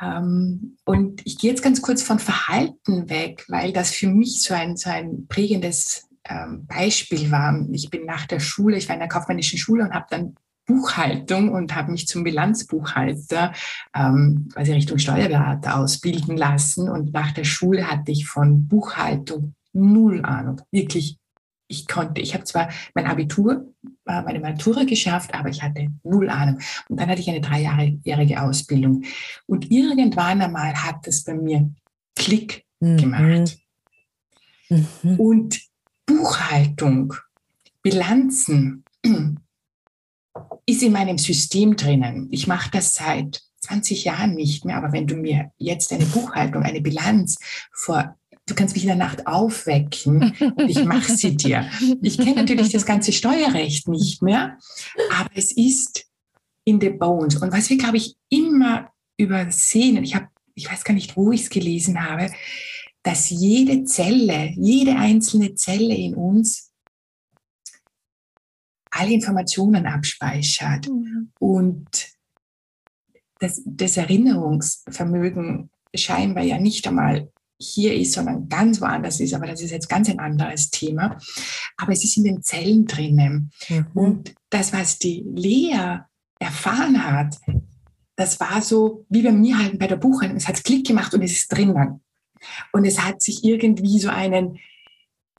Ähm, 0.00 0.76
und 0.84 1.22
ich 1.24 1.38
gehe 1.38 1.50
jetzt 1.50 1.62
ganz 1.62 1.80
kurz 1.80 2.02
von 2.02 2.18
Verhalten 2.18 3.08
weg, 3.08 3.46
weil 3.48 3.72
das 3.72 3.92
für 3.92 4.08
mich 4.08 4.42
so 4.42 4.52
ein, 4.52 4.76
so 4.76 4.90
ein 4.90 5.26
prägendes 5.26 6.07
ähm, 6.24 6.66
Beispiel 6.66 7.30
war. 7.30 7.66
Ich 7.72 7.90
bin 7.90 8.04
nach 8.06 8.26
der 8.26 8.40
Schule, 8.40 8.76
ich 8.76 8.88
war 8.88 8.94
in 8.94 9.00
der 9.00 9.08
kaufmännischen 9.08 9.58
Schule 9.58 9.84
und 9.84 9.92
habe 9.92 10.06
dann 10.10 10.34
Buchhaltung 10.68 11.48
und 11.50 11.74
habe 11.74 11.90
mich 11.90 12.06
zum 12.06 12.22
Bilanzbuchhalter 12.22 13.54
ähm, 13.94 14.48
quasi 14.52 14.72
Richtung 14.72 14.98
Steuerberater 14.98 15.76
ausbilden 15.78 16.36
lassen. 16.36 16.88
Und 16.90 17.12
nach 17.12 17.32
der 17.32 17.44
Schule 17.44 17.90
hatte 17.90 18.12
ich 18.12 18.26
von 18.26 18.68
Buchhaltung 18.68 19.54
null 19.72 20.24
Ahnung. 20.24 20.60
Wirklich, 20.70 21.18
ich 21.68 21.88
konnte, 21.88 22.20
ich 22.20 22.34
habe 22.34 22.44
zwar 22.44 22.68
mein 22.94 23.06
Abitur, 23.06 23.72
äh, 24.06 24.22
meine 24.22 24.40
Matura 24.40 24.84
geschafft, 24.84 25.34
aber 25.34 25.48
ich 25.48 25.62
hatte 25.62 25.88
null 26.02 26.28
Ahnung. 26.28 26.58
Und 26.88 27.00
dann 27.00 27.08
hatte 27.08 27.20
ich 27.20 27.30
eine 27.30 27.40
dreijährige 27.40 28.42
Ausbildung. 28.42 29.04
Und 29.46 29.70
irgendwann 29.70 30.42
einmal 30.42 30.74
hat 30.74 31.06
es 31.06 31.24
bei 31.24 31.34
mir 31.34 31.70
Klick 32.14 32.66
mhm. 32.80 32.96
gemacht. 32.98 33.58
Mhm. 34.68 34.86
Und 35.16 35.67
Buchhaltung, 36.08 37.14
Bilanzen 37.82 38.84
ist 40.66 40.82
in 40.82 40.92
meinem 40.92 41.18
System 41.18 41.76
drinnen. 41.76 42.28
Ich 42.30 42.46
mache 42.46 42.70
das 42.72 42.94
seit 42.94 43.42
20 43.60 44.04
Jahren 44.04 44.34
nicht 44.34 44.64
mehr, 44.64 44.76
aber 44.76 44.92
wenn 44.92 45.06
du 45.06 45.16
mir 45.16 45.52
jetzt 45.58 45.92
eine 45.92 46.06
Buchhaltung, 46.06 46.62
eine 46.62 46.80
Bilanz 46.80 47.38
vor 47.72 48.16
du 48.46 48.54
kannst 48.54 48.74
mich 48.74 48.84
in 48.84 48.88
der 48.88 48.96
Nacht 48.96 49.26
aufwecken 49.26 50.34
und 50.56 50.68
ich 50.70 50.82
mache 50.84 51.14
sie 51.14 51.36
dir. 51.36 51.70
Ich 52.00 52.16
kenne 52.16 52.36
natürlich 52.36 52.72
das 52.72 52.86
ganze 52.86 53.12
Steuerrecht 53.12 53.88
nicht 53.88 54.22
mehr, 54.22 54.56
aber 55.12 55.28
es 55.34 55.52
ist 55.52 56.06
in 56.64 56.80
the 56.80 56.88
bones. 56.88 57.36
Und 57.36 57.52
was 57.52 57.68
wir, 57.68 57.76
glaube 57.76 57.98
ich, 57.98 58.16
immer 58.30 58.90
übersehen, 59.18 59.98
und 59.98 60.04
ich 60.04 60.14
habe, 60.14 60.28
ich 60.54 60.70
weiß 60.70 60.84
gar 60.84 60.94
nicht, 60.94 61.14
wo 61.14 61.30
ich 61.30 61.42
es 61.42 61.50
gelesen 61.50 62.02
habe, 62.02 62.30
dass 63.02 63.30
jede 63.30 63.84
Zelle, 63.84 64.52
jede 64.56 64.96
einzelne 64.96 65.54
Zelle 65.54 65.94
in 65.94 66.14
uns 66.14 66.72
alle 68.90 69.12
Informationen 69.12 69.86
abspeichert 69.86 70.88
mhm. 70.88 71.30
und 71.38 71.88
das, 73.38 73.62
das 73.64 73.96
Erinnerungsvermögen 73.96 75.70
scheinbar 75.94 76.44
ja 76.44 76.58
nicht 76.58 76.86
einmal 76.86 77.30
hier 77.60 77.94
ist, 77.94 78.12
sondern 78.12 78.48
ganz 78.48 78.80
woanders 78.80 79.20
ist. 79.20 79.34
Aber 79.34 79.46
das 79.46 79.60
ist 79.60 79.70
jetzt 79.70 79.88
ganz 79.88 80.08
ein 80.08 80.20
anderes 80.20 80.70
Thema. 80.70 81.18
Aber 81.76 81.92
es 81.92 82.04
ist 82.04 82.16
in 82.16 82.24
den 82.24 82.42
Zellen 82.42 82.86
drinnen. 82.86 83.50
Mhm. 83.68 83.86
Und 83.94 84.34
das, 84.50 84.72
was 84.72 84.98
die 84.98 85.24
Lea 85.34 86.00
erfahren 86.38 87.04
hat, 87.04 87.36
das 88.16 88.38
war 88.40 88.62
so 88.62 89.06
wie 89.08 89.22
bei 89.22 89.32
mir 89.32 89.58
halt 89.58 89.78
bei 89.78 89.86
der 89.86 89.96
Buchhaltung. 89.96 90.36
Es 90.36 90.48
hat 90.48 90.62
Klick 90.64 90.86
gemacht 90.86 91.14
und 91.14 91.22
es 91.22 91.32
ist 91.32 91.52
drinnen. 91.52 92.00
Und 92.72 92.84
es 92.84 93.00
hat 93.00 93.22
sich 93.22 93.44
irgendwie 93.44 93.98
so 93.98 94.08
einen 94.08 94.58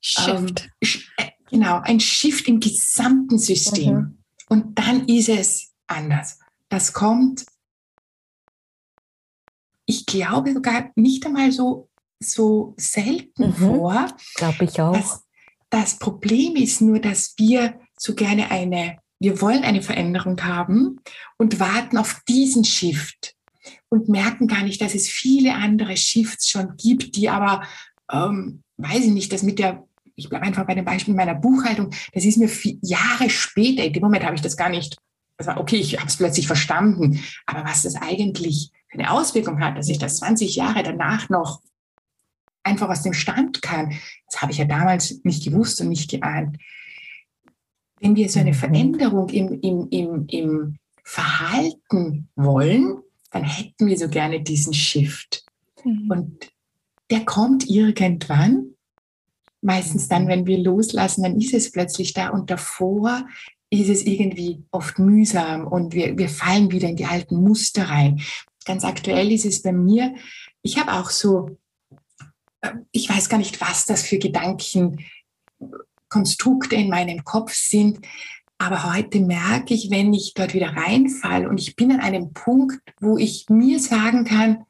Shift. 0.01 0.69
Ähm, 0.81 0.89
äh, 1.17 1.29
genau, 1.49 1.79
ein 1.79 1.99
Shift 1.99 2.47
im 2.47 2.59
gesamten 2.59 3.37
System. 3.37 3.95
Mhm. 3.95 4.17
Und 4.49 4.79
dann 4.79 5.07
ist 5.07 5.29
es 5.29 5.71
anders. 5.87 6.39
Das 6.69 6.93
kommt, 6.93 7.45
ich 9.85 10.05
glaube 10.05 10.53
sogar 10.53 10.91
nicht 10.95 11.25
einmal 11.25 11.51
so 11.51 11.89
so 12.19 12.73
selten 12.77 13.47
mhm. 13.47 13.53
vor. 13.53 14.07
Glaube 14.35 14.65
ich 14.65 14.81
auch. 14.81 14.93
Das, 14.93 15.23
das 15.69 15.99
Problem 15.99 16.55
ist 16.55 16.81
nur, 16.81 16.99
dass 16.99 17.33
wir 17.37 17.79
so 17.97 18.15
gerne 18.15 18.51
eine, 18.51 18.99
wir 19.19 19.41
wollen 19.41 19.63
eine 19.63 19.81
Veränderung 19.81 20.41
haben 20.43 20.99
und 21.37 21.59
warten 21.59 21.97
auf 21.97 22.21
diesen 22.27 22.63
Shift 22.63 23.35
und 23.89 24.09
merken 24.09 24.47
gar 24.47 24.63
nicht, 24.63 24.81
dass 24.81 24.95
es 24.95 25.07
viele 25.07 25.55
andere 25.55 25.97
Shifts 25.97 26.49
schon 26.49 26.75
gibt, 26.77 27.15
die 27.15 27.29
aber, 27.29 27.63
ähm, 28.11 28.63
weiß 28.77 29.05
ich 29.05 29.11
nicht, 29.11 29.31
das 29.33 29.43
mit 29.43 29.59
der, 29.59 29.83
ich 30.15 30.29
bleibe 30.29 30.45
einfach 30.45 30.65
bei 30.65 30.75
dem 30.75 30.85
Beispiel 30.85 31.13
meiner 31.13 31.35
Buchhaltung, 31.35 31.91
das 32.13 32.25
ist 32.25 32.37
mir 32.37 32.49
Jahre 32.81 33.29
später, 33.29 33.83
in 33.83 33.93
dem 33.93 34.03
Moment 34.03 34.25
habe 34.25 34.35
ich 34.35 34.41
das 34.41 34.57
gar 34.57 34.69
nicht, 34.69 34.97
also 35.37 35.51
okay, 35.51 35.77
ich 35.77 35.97
habe 35.97 36.07
es 36.07 36.17
plötzlich 36.17 36.47
verstanden, 36.47 37.23
aber 37.45 37.63
was 37.63 37.83
das 37.83 37.95
eigentlich 37.95 38.71
für 38.89 38.99
eine 38.99 39.11
Auswirkung 39.11 39.59
hat, 39.59 39.77
dass 39.77 39.89
ich 39.89 39.99
das 39.99 40.17
20 40.17 40.55
Jahre 40.55 40.83
danach 40.83 41.29
noch 41.29 41.61
einfach 42.63 42.89
aus 42.89 43.03
dem 43.03 43.13
Stand 43.13 43.61
kann. 43.61 43.93
Das 44.27 44.41
habe 44.41 44.51
ich 44.51 44.57
ja 44.57 44.65
damals 44.65 45.21
nicht 45.23 45.43
gewusst 45.43 45.79
und 45.81 45.89
nicht 45.89 46.09
geahnt. 46.09 46.57
Wenn 47.99 48.15
wir 48.15 48.29
so 48.29 48.39
eine 48.39 48.51
mhm. 48.51 48.55
Veränderung 48.55 49.29
im, 49.29 49.59
im, 49.61 49.87
im, 49.89 50.25
im 50.27 50.77
Verhalten 51.03 52.29
wollen, 52.35 53.01
dann 53.31 53.43
hätten 53.43 53.87
wir 53.87 53.97
so 53.97 54.09
gerne 54.09 54.41
diesen 54.41 54.73
Shift. 54.73 55.45
Mhm. 55.83 56.09
Und 56.09 56.51
der 57.09 57.25
kommt 57.25 57.69
irgendwann. 57.69 58.75
Meistens 59.61 60.07
dann, 60.07 60.27
wenn 60.27 60.45
wir 60.45 60.57
loslassen, 60.57 61.23
dann 61.23 61.39
ist 61.39 61.53
es 61.53 61.71
plötzlich 61.71 62.13
da 62.13 62.29
und 62.29 62.49
davor 62.49 63.27
ist 63.69 63.89
es 63.89 64.05
irgendwie 64.05 64.63
oft 64.71 64.99
mühsam 64.99 65.67
und 65.67 65.93
wir, 65.93 66.17
wir 66.17 66.29
fallen 66.29 66.71
wieder 66.71 66.87
in 66.87 66.95
die 66.95 67.05
alten 67.05 67.41
Muster 67.41 67.89
rein. 67.89 68.21
Ganz 68.65 68.85
aktuell 68.85 69.31
ist 69.31 69.45
es 69.45 69.61
bei 69.61 69.73
mir, 69.73 70.15
ich 70.61 70.79
habe 70.79 70.93
auch 70.93 71.09
so 71.09 71.57
ich 72.91 73.09
weiß 73.09 73.29
gar 73.29 73.37
nicht, 73.37 73.61
was 73.61 73.85
das 73.85 74.03
für 74.03 74.17
Gedankenkonstrukte 74.17 76.75
in 76.75 76.89
meinem 76.89 77.23
Kopf 77.23 77.53
sind. 77.53 77.99
Aber 78.61 78.93
heute 78.93 79.21
merke 79.21 79.73
ich, 79.73 79.89
wenn 79.89 80.13
ich 80.13 80.33
dort 80.35 80.53
wieder 80.53 80.75
reinfalle 80.75 81.47
und 81.47 81.59
ich 81.59 81.77
bin 81.77 81.93
an 81.93 82.01
einem 82.01 82.33
Punkt, 82.33 82.81
wo 82.99 83.17
ich 83.17 83.45
mir 83.49 83.79
sagen 83.79 84.25
kann, 84.25 84.65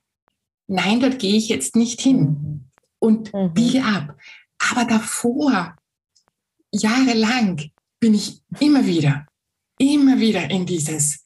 nein, 0.67 0.99
dort 0.99 1.17
gehe 1.17 1.35
ich 1.35 1.49
jetzt 1.49 1.75
nicht 1.75 1.99
hin 1.99 2.69
und 2.99 3.33
mhm. 3.33 3.53
biege 3.53 3.83
ab. 3.83 4.15
Aber 4.71 4.85
davor, 4.85 5.75
jahrelang, 6.71 7.71
bin 7.99 8.13
ich 8.13 8.41
immer 8.59 8.85
wieder, 8.85 9.25
immer 9.79 10.19
wieder 10.19 10.51
in 10.51 10.67
dieses 10.67 11.25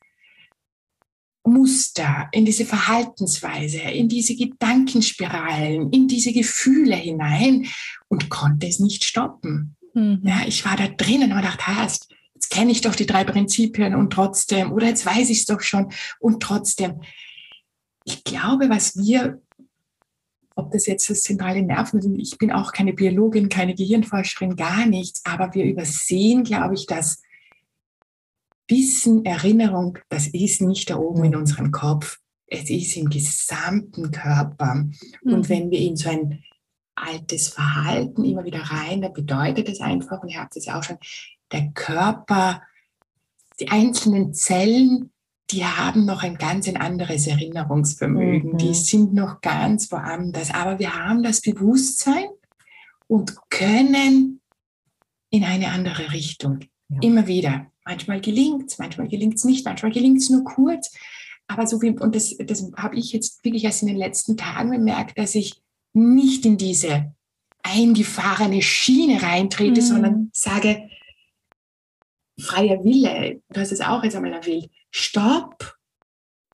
Muster, 1.45 2.29
in 2.31 2.45
diese 2.45 2.65
Verhaltensweise, 2.65 3.79
in 3.79 4.07
diese 4.07 4.37
Gedankenspiralen, 4.37 5.91
in 5.91 6.07
diese 6.07 6.31
Gefühle 6.31 6.95
hinein 6.95 7.67
und 8.07 8.29
konnte 8.29 8.67
es 8.67 8.79
nicht 8.79 9.03
stoppen. 9.03 9.75
Mhm. 9.93 10.21
Ja, 10.23 10.43
ich 10.47 10.63
war 10.63 10.77
da 10.77 10.87
drinnen 10.87 11.33
und 11.33 11.43
dachte, 11.43 11.67
hast, 11.67 12.07
jetzt 12.09 12.12
kenne 12.53 12.71
ich 12.71 12.81
doch 12.81 12.95
die 12.95 13.07
drei 13.07 13.23
Prinzipien 13.23 13.95
und 13.95 14.13
trotzdem, 14.13 14.71
oder 14.71 14.87
jetzt 14.87 15.07
weiß 15.07 15.31
ich 15.31 15.39
es 15.39 15.45
doch 15.45 15.61
schon 15.61 15.91
und 16.19 16.43
trotzdem. 16.43 17.01
Ich 18.05 18.23
glaube, 18.23 18.69
was 18.69 18.95
wir, 18.95 19.41
ob 20.55 20.71
das 20.71 20.85
jetzt 20.85 21.09
das 21.09 21.21
zentrale 21.21 21.63
Nerven 21.63 21.99
sind, 21.99 22.19
ich 22.19 22.37
bin 22.37 22.51
auch 22.51 22.71
keine 22.71 22.93
Biologin, 22.93 23.49
keine 23.49 23.73
Gehirnforscherin, 23.73 24.55
gar 24.55 24.85
nichts, 24.85 25.23
aber 25.25 25.55
wir 25.55 25.65
übersehen, 25.65 26.43
glaube 26.43 26.75
ich, 26.75 26.85
dass 26.85 27.23
wissen, 28.67 29.25
Erinnerung, 29.25 29.97
das 30.09 30.27
ist 30.27 30.61
nicht 30.61 30.91
da 30.91 30.97
oben 30.97 31.23
in 31.23 31.35
unserem 31.35 31.71
Kopf, 31.71 32.19
es 32.45 32.69
ist 32.69 32.95
im 32.97 33.09
gesamten 33.09 34.11
Körper. 34.11 34.75
Mhm. 34.75 35.33
Und 35.33 35.49
wenn 35.49 35.71
wir 35.71 35.79
in 35.79 35.95
so 35.95 36.09
ein 36.09 36.43
altes 36.93 37.47
Verhalten 37.47 38.23
immer 38.23 38.45
wieder 38.45 38.61
rein, 38.61 39.01
dann 39.01 39.13
bedeutet 39.13 39.69
es 39.69 39.81
einfach, 39.81 40.21
und 40.21 40.29
ihr 40.29 40.39
habt 40.39 40.55
es 40.55 40.65
ja 40.65 40.77
auch 40.77 40.83
schon, 40.83 40.97
der 41.53 41.71
Körper, 41.73 42.61
die 43.59 43.69
einzelnen 43.69 44.33
Zellen, 44.33 45.11
die 45.51 45.65
haben 45.65 46.05
noch 46.05 46.23
ein 46.23 46.35
ganz 46.35 46.67
ein 46.67 46.77
anderes 46.77 47.27
Erinnerungsvermögen, 47.27 48.53
mhm. 48.53 48.57
die 48.57 48.73
sind 48.73 49.13
noch 49.13 49.41
ganz 49.41 49.91
woanders. 49.91 50.53
Aber 50.53 50.79
wir 50.79 50.95
haben 50.95 51.21
das 51.23 51.41
Bewusstsein 51.41 52.25
und 53.07 53.35
können 53.49 54.41
in 55.29 55.43
eine 55.43 55.69
andere 55.69 56.11
Richtung. 56.11 56.59
Ja. 56.89 56.97
Immer 57.01 57.27
wieder. 57.27 57.67
Manchmal 57.85 58.21
gelingt 58.21 58.71
es, 58.71 58.79
manchmal 58.79 59.07
gelingt 59.07 59.35
es 59.35 59.43
nicht, 59.43 59.65
manchmal 59.65 59.91
gelingt 59.91 60.19
es 60.21 60.29
nur 60.29 60.43
kurz. 60.43 60.91
Aber 61.47 61.67
so 61.67 61.81
wie, 61.81 61.89
und 61.89 62.15
das, 62.15 62.35
das 62.37 62.71
habe 62.77 62.95
ich 62.95 63.11
jetzt 63.11 63.43
wirklich 63.43 63.65
erst 63.65 63.81
in 63.81 63.89
den 63.89 63.97
letzten 63.97 64.37
Tagen 64.37 64.71
bemerkt, 64.71 65.17
dass 65.17 65.35
ich 65.35 65.61
nicht 65.93 66.45
in 66.45 66.57
diese 66.57 67.13
eingefahrene 67.61 68.61
Schiene 68.61 69.21
reintrete, 69.21 69.81
mhm. 69.81 69.85
sondern 69.85 70.29
sage, 70.33 70.89
freier 72.39 72.83
Wille, 72.83 73.41
du 73.49 73.59
hast 73.59 73.71
es 73.71 73.81
auch 73.81 74.03
jetzt 74.03 74.15
einmal 74.15 74.33
erwähnt, 74.33 74.69
stopp, 74.91 75.77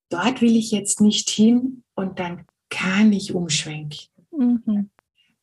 dort 0.08 0.40
will 0.40 0.56
ich 0.56 0.70
jetzt 0.70 1.00
nicht 1.00 1.30
hin 1.30 1.84
und 1.94 2.18
dann 2.18 2.46
kann 2.68 3.12
ich 3.12 3.34
umschwenken. 3.34 4.08
Mhm. 4.30 4.90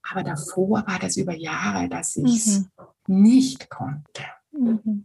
Aber 0.09 0.23
davor 0.23 0.85
war 0.87 0.99
das 0.99 1.17
über 1.17 1.35
Jahre, 1.35 1.89
dass 1.89 2.15
ich 2.15 2.35
es 2.35 2.59
mhm. 3.07 3.23
nicht 3.23 3.69
konnte. 3.69 4.23
Mhm. 4.51 5.03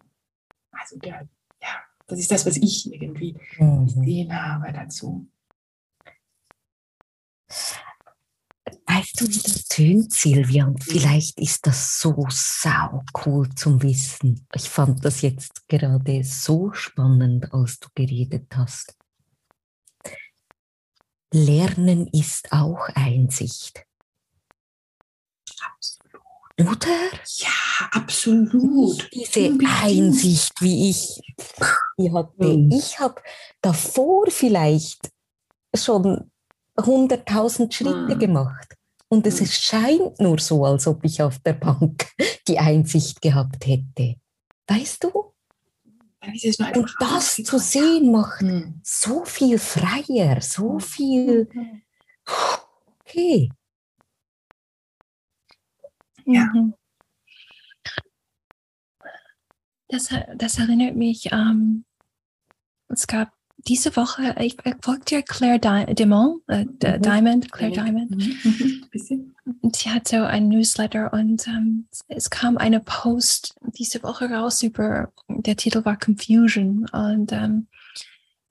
Also 0.71 0.99
der, 0.99 1.29
ja, 1.61 1.83
das 2.07 2.19
ist 2.19 2.31
das, 2.31 2.47
was 2.47 2.57
ich 2.57 2.93
irgendwie 2.93 3.37
mhm. 3.59 3.87
gesehen 3.87 4.35
habe 4.35 4.73
dazu. 4.73 5.27
Weißt 8.95 9.21
du, 9.21 9.27
wie 9.27 9.39
das 9.39 9.65
tönt, 9.69 10.13
Silvia? 10.13 10.67
Und 10.67 10.85
vielleicht 10.85 11.41
ist 11.41 11.67
das 11.67 11.99
so 11.99 12.27
sau 12.29 13.03
cool 13.25 13.49
zum 13.55 13.83
Wissen. 13.83 14.47
Ich 14.55 14.69
fand 14.69 15.03
das 15.03 15.23
jetzt 15.23 15.67
gerade 15.67 16.23
so 16.25 16.73
spannend, 16.73 17.55
als 17.55 17.79
du 17.79 17.89
geredet 17.95 18.55
hast. 18.55 18.95
Lernen 21.33 22.07
ist 22.09 22.53
auch 22.53 22.87
Einsicht. 22.95 23.83
Absolut. 25.59 26.77
Oder? 26.77 27.19
Ja, 27.37 27.89
absolut. 27.93 29.09
Diese 29.15 29.49
Unbedingt. 29.49 29.83
Einsicht, 29.83 30.53
wie 30.61 30.91
ich 30.91 31.19
die 31.97 32.13
hatte. 32.13 32.59
Mhm. 32.59 32.71
Ich 32.73 32.99
habe 33.01 33.23
davor 33.63 34.27
vielleicht 34.31 35.11
schon 35.75 36.31
100.000 36.77 37.73
Schritte 37.73 38.17
mhm. 38.17 38.19
gemacht. 38.19 38.77
Und 39.13 39.27
es 39.27 39.43
mhm. 39.43 39.47
scheint 39.47 40.21
nur 40.21 40.39
so, 40.39 40.65
als 40.65 40.87
ob 40.87 41.05
ich 41.05 41.21
auf 41.21 41.39
der 41.41 41.53
Bank 41.53 42.11
die 42.49 42.59
Einsicht 42.59 43.21
gehabt 43.21 43.67
hätte. 43.67 44.17
Weißt 44.67 45.05
du? 45.05 45.35
Und 46.75 46.97
das 46.99 47.37
zu 47.37 47.59
sehen 47.59 48.11
macht 48.11 48.41
mhm. 48.41 48.81
so 48.83 49.27
viel 49.27 49.59
freier, 49.59 50.41
so 50.41 50.79
viel. 50.79 51.47
Okay. 53.05 53.51
Ja. 56.25 56.45
Mhm. 56.55 56.73
Das, 59.89 60.09
das 60.37 60.59
erinnert 60.59 60.97
mich, 60.97 61.31
ähm, 61.31 61.85
es 62.89 63.07
gab 63.07 63.31
diese 63.69 63.95
Woche, 63.97 64.35
ich, 64.41 64.57
folgt 64.83 65.11
dir 65.11 65.23
Claire 65.23 65.59
Di 65.59 65.95
Dimond, 65.95 66.43
äh, 66.49 66.65
mhm. 66.65 67.03
Diamond, 67.03 67.53
Claire 67.53 67.73
Diamond. 67.73 68.11
Mhm. 68.11 69.35
Und 69.61 69.77
sie 69.77 69.91
hat 69.91 70.09
so 70.09 70.17
ein 70.17 70.49
Newsletter 70.49 71.13
und 71.13 71.47
ähm, 71.49 71.87
es 72.09 72.31
kam 72.31 72.59
eine 72.59 72.81
Post 72.81 73.55
diese 73.77 74.03
Woche 74.03 74.31
raus 74.31 74.63
über, 74.63 75.13
der 75.29 75.57
Titel 75.57 75.85
war 75.85 75.99
Confusion 75.99 76.89
und 76.93 77.33
ähm, 77.33 77.67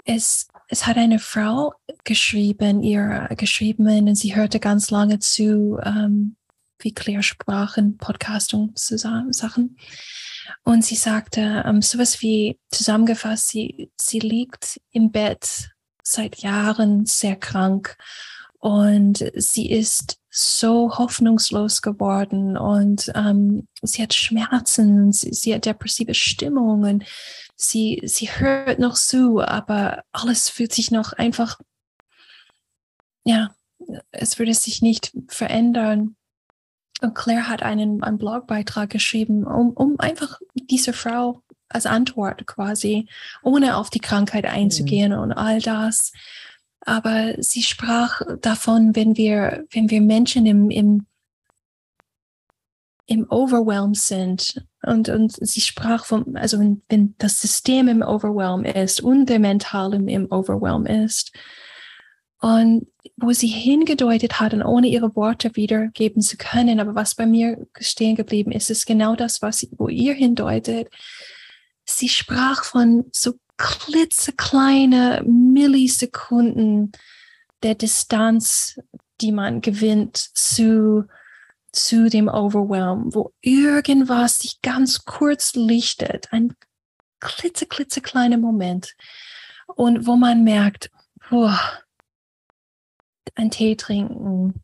es, 0.05 0.47
es 0.67 0.87
hat 0.87 0.97
eine 0.97 1.19
Frau 1.19 1.73
geschrieben, 2.03 2.81
ihr 2.81 3.29
geschrieben 3.37 3.87
und 4.07 4.15
sie 4.15 4.35
hörte 4.35 4.59
ganz 4.59 4.91
lange 4.91 5.19
zu, 5.19 5.79
ähm, 5.83 6.35
wie 6.83 6.93
Claire 6.93 7.23
sprachen, 7.23 7.97
Podcastung, 7.97 8.71
Sachen. 8.75 9.77
Und 10.63 10.83
sie 10.83 10.95
sagte 10.95 11.63
ähm, 11.65 11.81
sowas 11.81 12.21
wie 12.21 12.59
zusammengefasst, 12.71 13.49
sie, 13.49 13.91
sie 13.99 14.19
liegt 14.19 14.81
im 14.91 15.11
Bett 15.11 15.71
seit 16.03 16.37
Jahren 16.37 17.05
sehr 17.05 17.35
krank 17.35 17.97
und 18.59 19.31
sie 19.35 19.71
ist 19.71 20.19
so 20.29 20.97
hoffnungslos 20.97 21.81
geworden 21.81 22.57
und 22.57 23.11
ähm, 23.15 23.67
sie 23.81 24.01
hat 24.01 24.13
Schmerzen, 24.13 25.11
sie, 25.11 25.33
sie 25.33 25.53
hat 25.53 25.65
depressive 25.65 26.13
Stimmungen, 26.13 27.03
sie, 27.55 28.01
sie 28.05 28.27
hört 28.27 28.79
noch 28.79 28.95
zu, 28.95 29.41
aber 29.41 30.03
alles 30.11 30.47
fühlt 30.47 30.73
sich 30.73 30.89
noch 30.89 31.13
einfach, 31.13 31.59
ja, 33.25 33.53
es 34.11 34.39
würde 34.39 34.53
sich 34.53 34.81
nicht 34.81 35.11
verändern. 35.27 36.15
Und 37.01 37.15
Claire 37.15 37.49
hat 37.49 37.63
einen, 37.63 38.03
einen 38.03 38.17
Blogbeitrag 38.17 38.89
geschrieben, 38.89 39.43
um, 39.45 39.71
um 39.71 39.99
einfach 39.99 40.39
diese 40.53 40.93
Frau 40.93 41.41
als 41.67 41.85
Antwort 41.85 42.45
quasi, 42.45 43.07
ohne 43.43 43.77
auf 43.77 43.89
die 43.89 43.99
Krankheit 43.99 44.45
einzugehen 44.45 45.13
mhm. 45.13 45.19
und 45.19 45.31
all 45.33 45.59
das. 45.59 46.11
Aber 46.81 47.33
sie 47.39 47.63
sprach 47.63 48.21
davon, 48.41 48.95
wenn 48.95 49.17
wir, 49.17 49.65
wenn 49.71 49.89
wir 49.89 50.01
Menschen 50.01 50.45
im, 50.45 50.69
im, 50.69 51.05
im 53.07 53.25
Overwhelm 53.29 53.93
sind 53.93 54.63
und, 54.83 55.09
und 55.09 55.31
sie 55.31 55.61
sprach 55.61 56.05
von, 56.05 56.35
also 56.37 56.59
wenn, 56.59 56.81
wenn 56.89 57.15
das 57.17 57.41
System 57.41 57.87
im 57.87 58.01
Overwhelm 58.01 58.63
ist 58.63 59.01
und 59.01 59.27
der 59.27 59.39
Mental 59.39 59.93
im, 59.93 60.07
im 60.07 60.31
Overwhelm 60.31 60.85
ist, 60.85 61.31
und 62.41 62.87
wo 63.17 63.31
sie 63.31 63.47
hingedeutet 63.47 64.39
hat 64.39 64.53
und 64.53 64.63
ohne 64.63 64.87
ihre 64.87 65.15
Worte 65.15 65.55
wiedergeben 65.55 66.21
zu 66.21 66.37
können, 66.37 66.79
aber 66.79 66.95
was 66.95 67.15
bei 67.15 67.27
mir 67.27 67.67
stehen 67.79 68.15
geblieben 68.15 68.51
ist, 68.51 68.69
ist 68.69 68.87
genau 68.87 69.15
das, 69.15 69.41
was 69.43 69.59
sie, 69.59 69.69
wo 69.77 69.87
ihr 69.87 70.13
hindeutet. 70.13 70.89
Sie 71.85 72.09
sprach 72.09 72.63
von 72.63 73.05
so 73.11 73.33
klitzekleine 73.57 75.23
Millisekunden 75.23 76.91
der 77.61 77.75
Distanz, 77.75 78.79
die 79.21 79.31
man 79.31 79.61
gewinnt 79.61 80.17
zu, 80.17 81.05
zu 81.71 82.09
dem 82.09 82.27
Overwhelm, 82.27 83.13
wo 83.13 83.33
irgendwas 83.41 84.39
sich 84.39 84.61
ganz 84.63 85.05
kurz 85.05 85.53
lichtet, 85.53 86.29
ein 86.31 86.55
klitzeklitzekleiner 87.19 88.37
Moment 88.37 88.95
und 89.67 90.07
wo 90.07 90.15
man 90.15 90.43
merkt, 90.43 90.89
boah, 91.29 91.59
einen 93.35 93.51
Tee 93.51 93.75
trinken. 93.75 94.61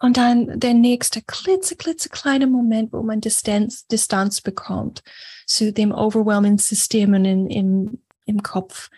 Und 0.00 0.16
dann 0.16 0.58
der 0.58 0.74
nächste 0.74 1.22
klitze, 1.22 1.76
klitze 1.76 2.08
kleine 2.08 2.48
Moment, 2.48 2.92
wo 2.92 3.02
man 3.02 3.20
Distanz, 3.20 3.86
Distanz 3.86 4.40
bekommt 4.40 5.02
zu 5.46 5.72
dem 5.72 5.92
overwhelming 5.92 6.58
Systemen 6.58 7.24
in, 7.24 7.46
im, 7.48 8.02
im 8.26 8.42
Kopf. 8.42 8.90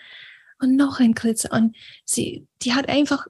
Und 0.61 0.77
noch 0.77 1.01
ein 1.01 1.15
Klitze. 1.15 1.51
Und 1.51 1.77
sie, 2.07 2.47
die 2.63 2.73
hat 2.73 2.89
einfach 2.89 3.27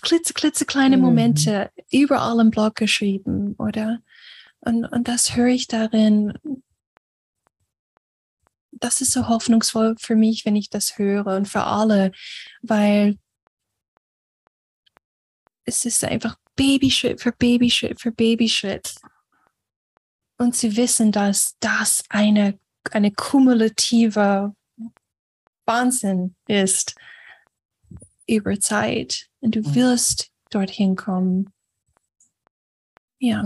klitze, 0.00 0.32
klitze 0.32 0.64
kleine 0.64 0.96
mhm. 0.96 1.02
Momente 1.02 1.70
überall 1.90 2.40
im 2.40 2.50
Blog 2.50 2.76
geschrieben, 2.76 3.54
oder? 3.58 4.00
Und, 4.60 4.86
und 4.86 5.08
das 5.08 5.36
höre 5.36 5.48
ich 5.48 5.66
darin. 5.66 6.32
Das 8.72 9.00
ist 9.00 9.12
so 9.12 9.28
hoffnungsvoll 9.28 9.96
für 9.98 10.16
mich, 10.16 10.44
wenn 10.44 10.56
ich 10.56 10.70
das 10.70 10.98
höre 10.98 11.36
und 11.36 11.48
für 11.48 11.64
alle, 11.64 12.12
weil 12.62 13.18
es 15.68 15.84
ist 15.84 16.02
einfach 16.04 16.36
Babyschritt 16.56 17.20
für 17.20 17.32
Babyschritt 17.32 18.00
für 18.00 18.10
Babyschritt. 18.10 18.94
Und 20.38 20.56
sie 20.56 20.76
wissen, 20.76 21.12
dass 21.12 21.56
das 21.60 22.02
eine, 22.08 22.58
eine 22.90 23.12
kumulative 23.12 24.54
Wahnsinn 25.66 26.34
ist 26.46 26.94
über 28.26 28.58
Zeit. 28.58 29.28
Und 29.40 29.56
du 29.56 29.74
wirst 29.74 30.30
dorthin 30.50 30.96
kommen. 30.96 31.52
Ja. 33.18 33.44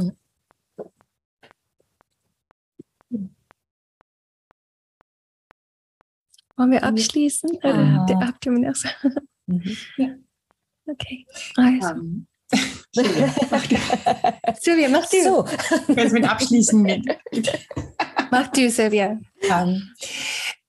Wollen 6.56 6.70
wir 6.70 6.84
abschließen? 6.84 7.58
Ja. 7.62 8.04
Oder 8.04 8.26
habt 8.26 8.46
ihr 8.46 8.52
noch? 8.52 8.74
Mhm. 9.46 9.76
Ja. 9.96 10.14
Okay. 10.86 11.26
Also. 11.56 11.88
Um, 11.94 12.26
Silvia, 14.60 14.88
mach 14.90 15.08
du. 15.08 15.22
So. 15.22 15.44
Kannst 15.94 16.12
mit 16.12 16.28
abschließen. 16.28 17.04
Mach 18.30 18.48
du, 18.48 18.70
Silvia. 18.70 19.18
Ähm, 19.42 19.90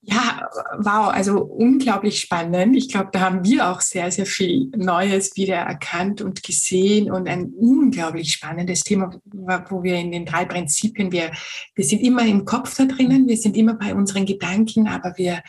ja, 0.05 0.49
wow, 0.79 1.13
also 1.13 1.43
unglaublich 1.43 2.19
spannend. 2.19 2.75
Ich 2.75 2.89
glaube, 2.89 3.09
da 3.13 3.21
haben 3.21 3.45
wir 3.45 3.69
auch 3.69 3.79
sehr, 3.79 4.11
sehr 4.11 4.25
viel 4.25 4.69
Neues 4.75 5.37
wieder 5.37 5.55
erkannt 5.55 6.21
und 6.21 6.43
gesehen 6.43 7.09
und 7.09 7.29
ein 7.29 7.53
unglaublich 7.53 8.33
spannendes 8.33 8.81
Thema, 8.81 9.17
wo 9.69 9.81
wir 9.81 9.95
in 9.95 10.11
den 10.11 10.25
drei 10.25 10.43
Prinzipien, 10.43 11.11
wir, 11.13 11.31
wir 11.75 11.85
sind 11.85 12.01
immer 12.01 12.25
im 12.25 12.43
Kopf 12.43 12.75
da 12.75 12.85
drinnen, 12.85 13.27
wir 13.27 13.37
sind 13.37 13.55
immer 13.55 13.75
bei 13.75 13.95
unseren 13.95 14.25
Gedanken, 14.25 14.87
aber 14.87 15.13
wir, 15.17 15.41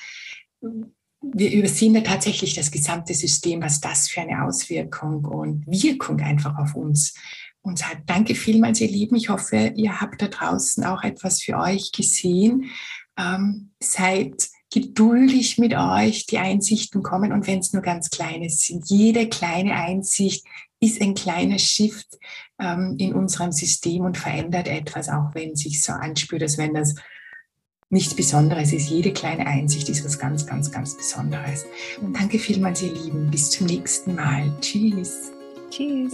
wir 1.32 1.52
übersehen 1.52 1.94
da 1.94 2.00
tatsächlich 2.00 2.54
das 2.54 2.70
gesamte 2.70 3.14
System, 3.14 3.62
was 3.62 3.80
das 3.80 4.08
für 4.08 4.20
eine 4.20 4.44
Auswirkung 4.44 5.24
und 5.24 5.66
Wirkung 5.66 6.20
einfach 6.20 6.58
auf 6.58 6.74
uns 6.74 7.14
uns 7.62 7.82
hat. 7.88 7.98
Danke 8.04 8.34
vielmals, 8.34 8.80
ihr 8.82 8.88
Lieben. 8.88 9.16
Ich 9.16 9.30
hoffe, 9.30 9.72
ihr 9.74 10.00
habt 10.00 10.20
da 10.20 10.28
draußen 10.28 10.84
auch 10.84 11.02
etwas 11.02 11.40
für 11.40 11.58
euch 11.58 11.92
gesehen 11.92 12.70
ähm, 13.18 13.70
seid 13.80 14.48
geduldig 14.72 15.58
mit 15.58 15.74
euch, 15.74 16.26
die 16.26 16.38
Einsichten 16.38 17.02
kommen 17.02 17.32
und 17.32 17.46
wenn 17.46 17.60
es 17.60 17.72
nur 17.72 17.82
ganz 17.82 18.10
kleine 18.10 18.50
sind. 18.50 18.88
Jede 18.88 19.28
kleine 19.28 19.74
Einsicht 19.74 20.44
ist 20.80 21.00
ein 21.00 21.14
kleiner 21.14 21.58
Shift 21.58 22.18
ähm, 22.58 22.96
in 22.98 23.14
unserem 23.14 23.52
System 23.52 24.04
und 24.04 24.18
verändert 24.18 24.66
etwas, 24.66 25.08
auch 25.08 25.34
wenn 25.34 25.52
es 25.52 25.60
sich 25.60 25.80
so 25.80 25.92
anspürt, 25.92 26.42
als 26.42 26.58
wenn 26.58 26.74
das 26.74 26.96
nichts 27.94 28.14
Besonderes 28.14 28.74
ist. 28.74 28.90
Jede 28.90 29.12
kleine 29.12 29.46
Einsicht 29.46 29.88
ist 29.88 30.04
was 30.04 30.18
ganz, 30.18 30.46
ganz, 30.46 30.70
ganz 30.70 30.94
Besonderes. 30.94 31.64
Und 32.02 32.14
danke 32.14 32.38
vielmals, 32.38 32.82
ihr 32.82 32.92
Lieben. 32.92 33.30
Bis 33.30 33.50
zum 33.50 33.66
nächsten 33.66 34.14
Mal. 34.14 34.52
Tschüss. 34.60 35.32
Tschüss. 35.70 36.12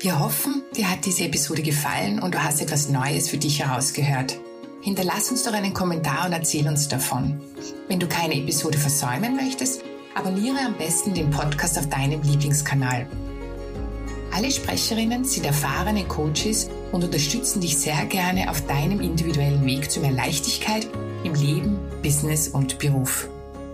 Wir 0.00 0.18
hoffen, 0.18 0.62
dir 0.76 0.90
hat 0.90 1.06
diese 1.06 1.24
Episode 1.24 1.62
gefallen 1.62 2.18
und 2.18 2.34
du 2.34 2.42
hast 2.42 2.60
etwas 2.60 2.88
Neues 2.88 3.28
für 3.28 3.38
dich 3.38 3.60
herausgehört. 3.60 4.38
Hinterlass 4.82 5.30
uns 5.30 5.42
doch 5.44 5.52
einen 5.52 5.74
Kommentar 5.74 6.26
und 6.26 6.32
erzähl 6.32 6.66
uns 6.68 6.88
davon. 6.88 7.40
Wenn 7.88 8.00
du 8.00 8.06
keine 8.06 8.34
Episode 8.34 8.78
versäumen 8.78 9.36
möchtest, 9.36 9.82
abonniere 10.14 10.58
am 10.64 10.76
besten 10.76 11.14
den 11.14 11.30
Podcast 11.30 11.78
auf 11.78 11.88
deinem 11.88 12.22
Lieblingskanal. 12.22 13.06
Alle 14.32 14.50
Sprecherinnen 14.50 15.24
sind 15.24 15.46
erfahrene 15.46 16.04
Coaches 16.04 16.68
und 16.92 17.04
unterstützen 17.04 17.60
dich 17.60 17.76
sehr 17.78 18.04
gerne 18.06 18.50
auf 18.50 18.66
deinem 18.66 19.00
individuellen 19.00 19.64
Weg 19.66 19.90
zu 19.90 20.00
mehr 20.00 20.12
Leichtigkeit 20.12 20.88
im 21.24 21.34
Leben, 21.34 21.78
Business 22.02 22.48
und 22.48 22.78
Beruf. 22.78 23.28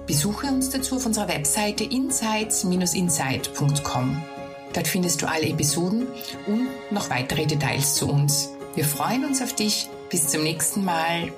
Besuche 0.06 0.48
uns 0.48 0.70
dazu 0.70 0.96
auf 0.96 1.06
unserer 1.06 1.28
Webseite 1.28 1.84
insights-insight.com. 1.84 4.22
Dort 4.72 4.88
findest 4.88 5.22
du 5.22 5.28
alle 5.28 5.48
Episoden 5.48 6.08
und 6.46 6.66
noch 6.90 7.10
weitere 7.10 7.46
Details 7.46 7.94
zu 7.94 8.08
uns. 8.08 8.48
Wir 8.74 8.84
freuen 8.84 9.24
uns 9.24 9.40
auf 9.42 9.54
dich 9.54 9.88
bis 10.10 10.26
zum 10.28 10.42
nächsten 10.42 10.84
Mal. 10.84 11.32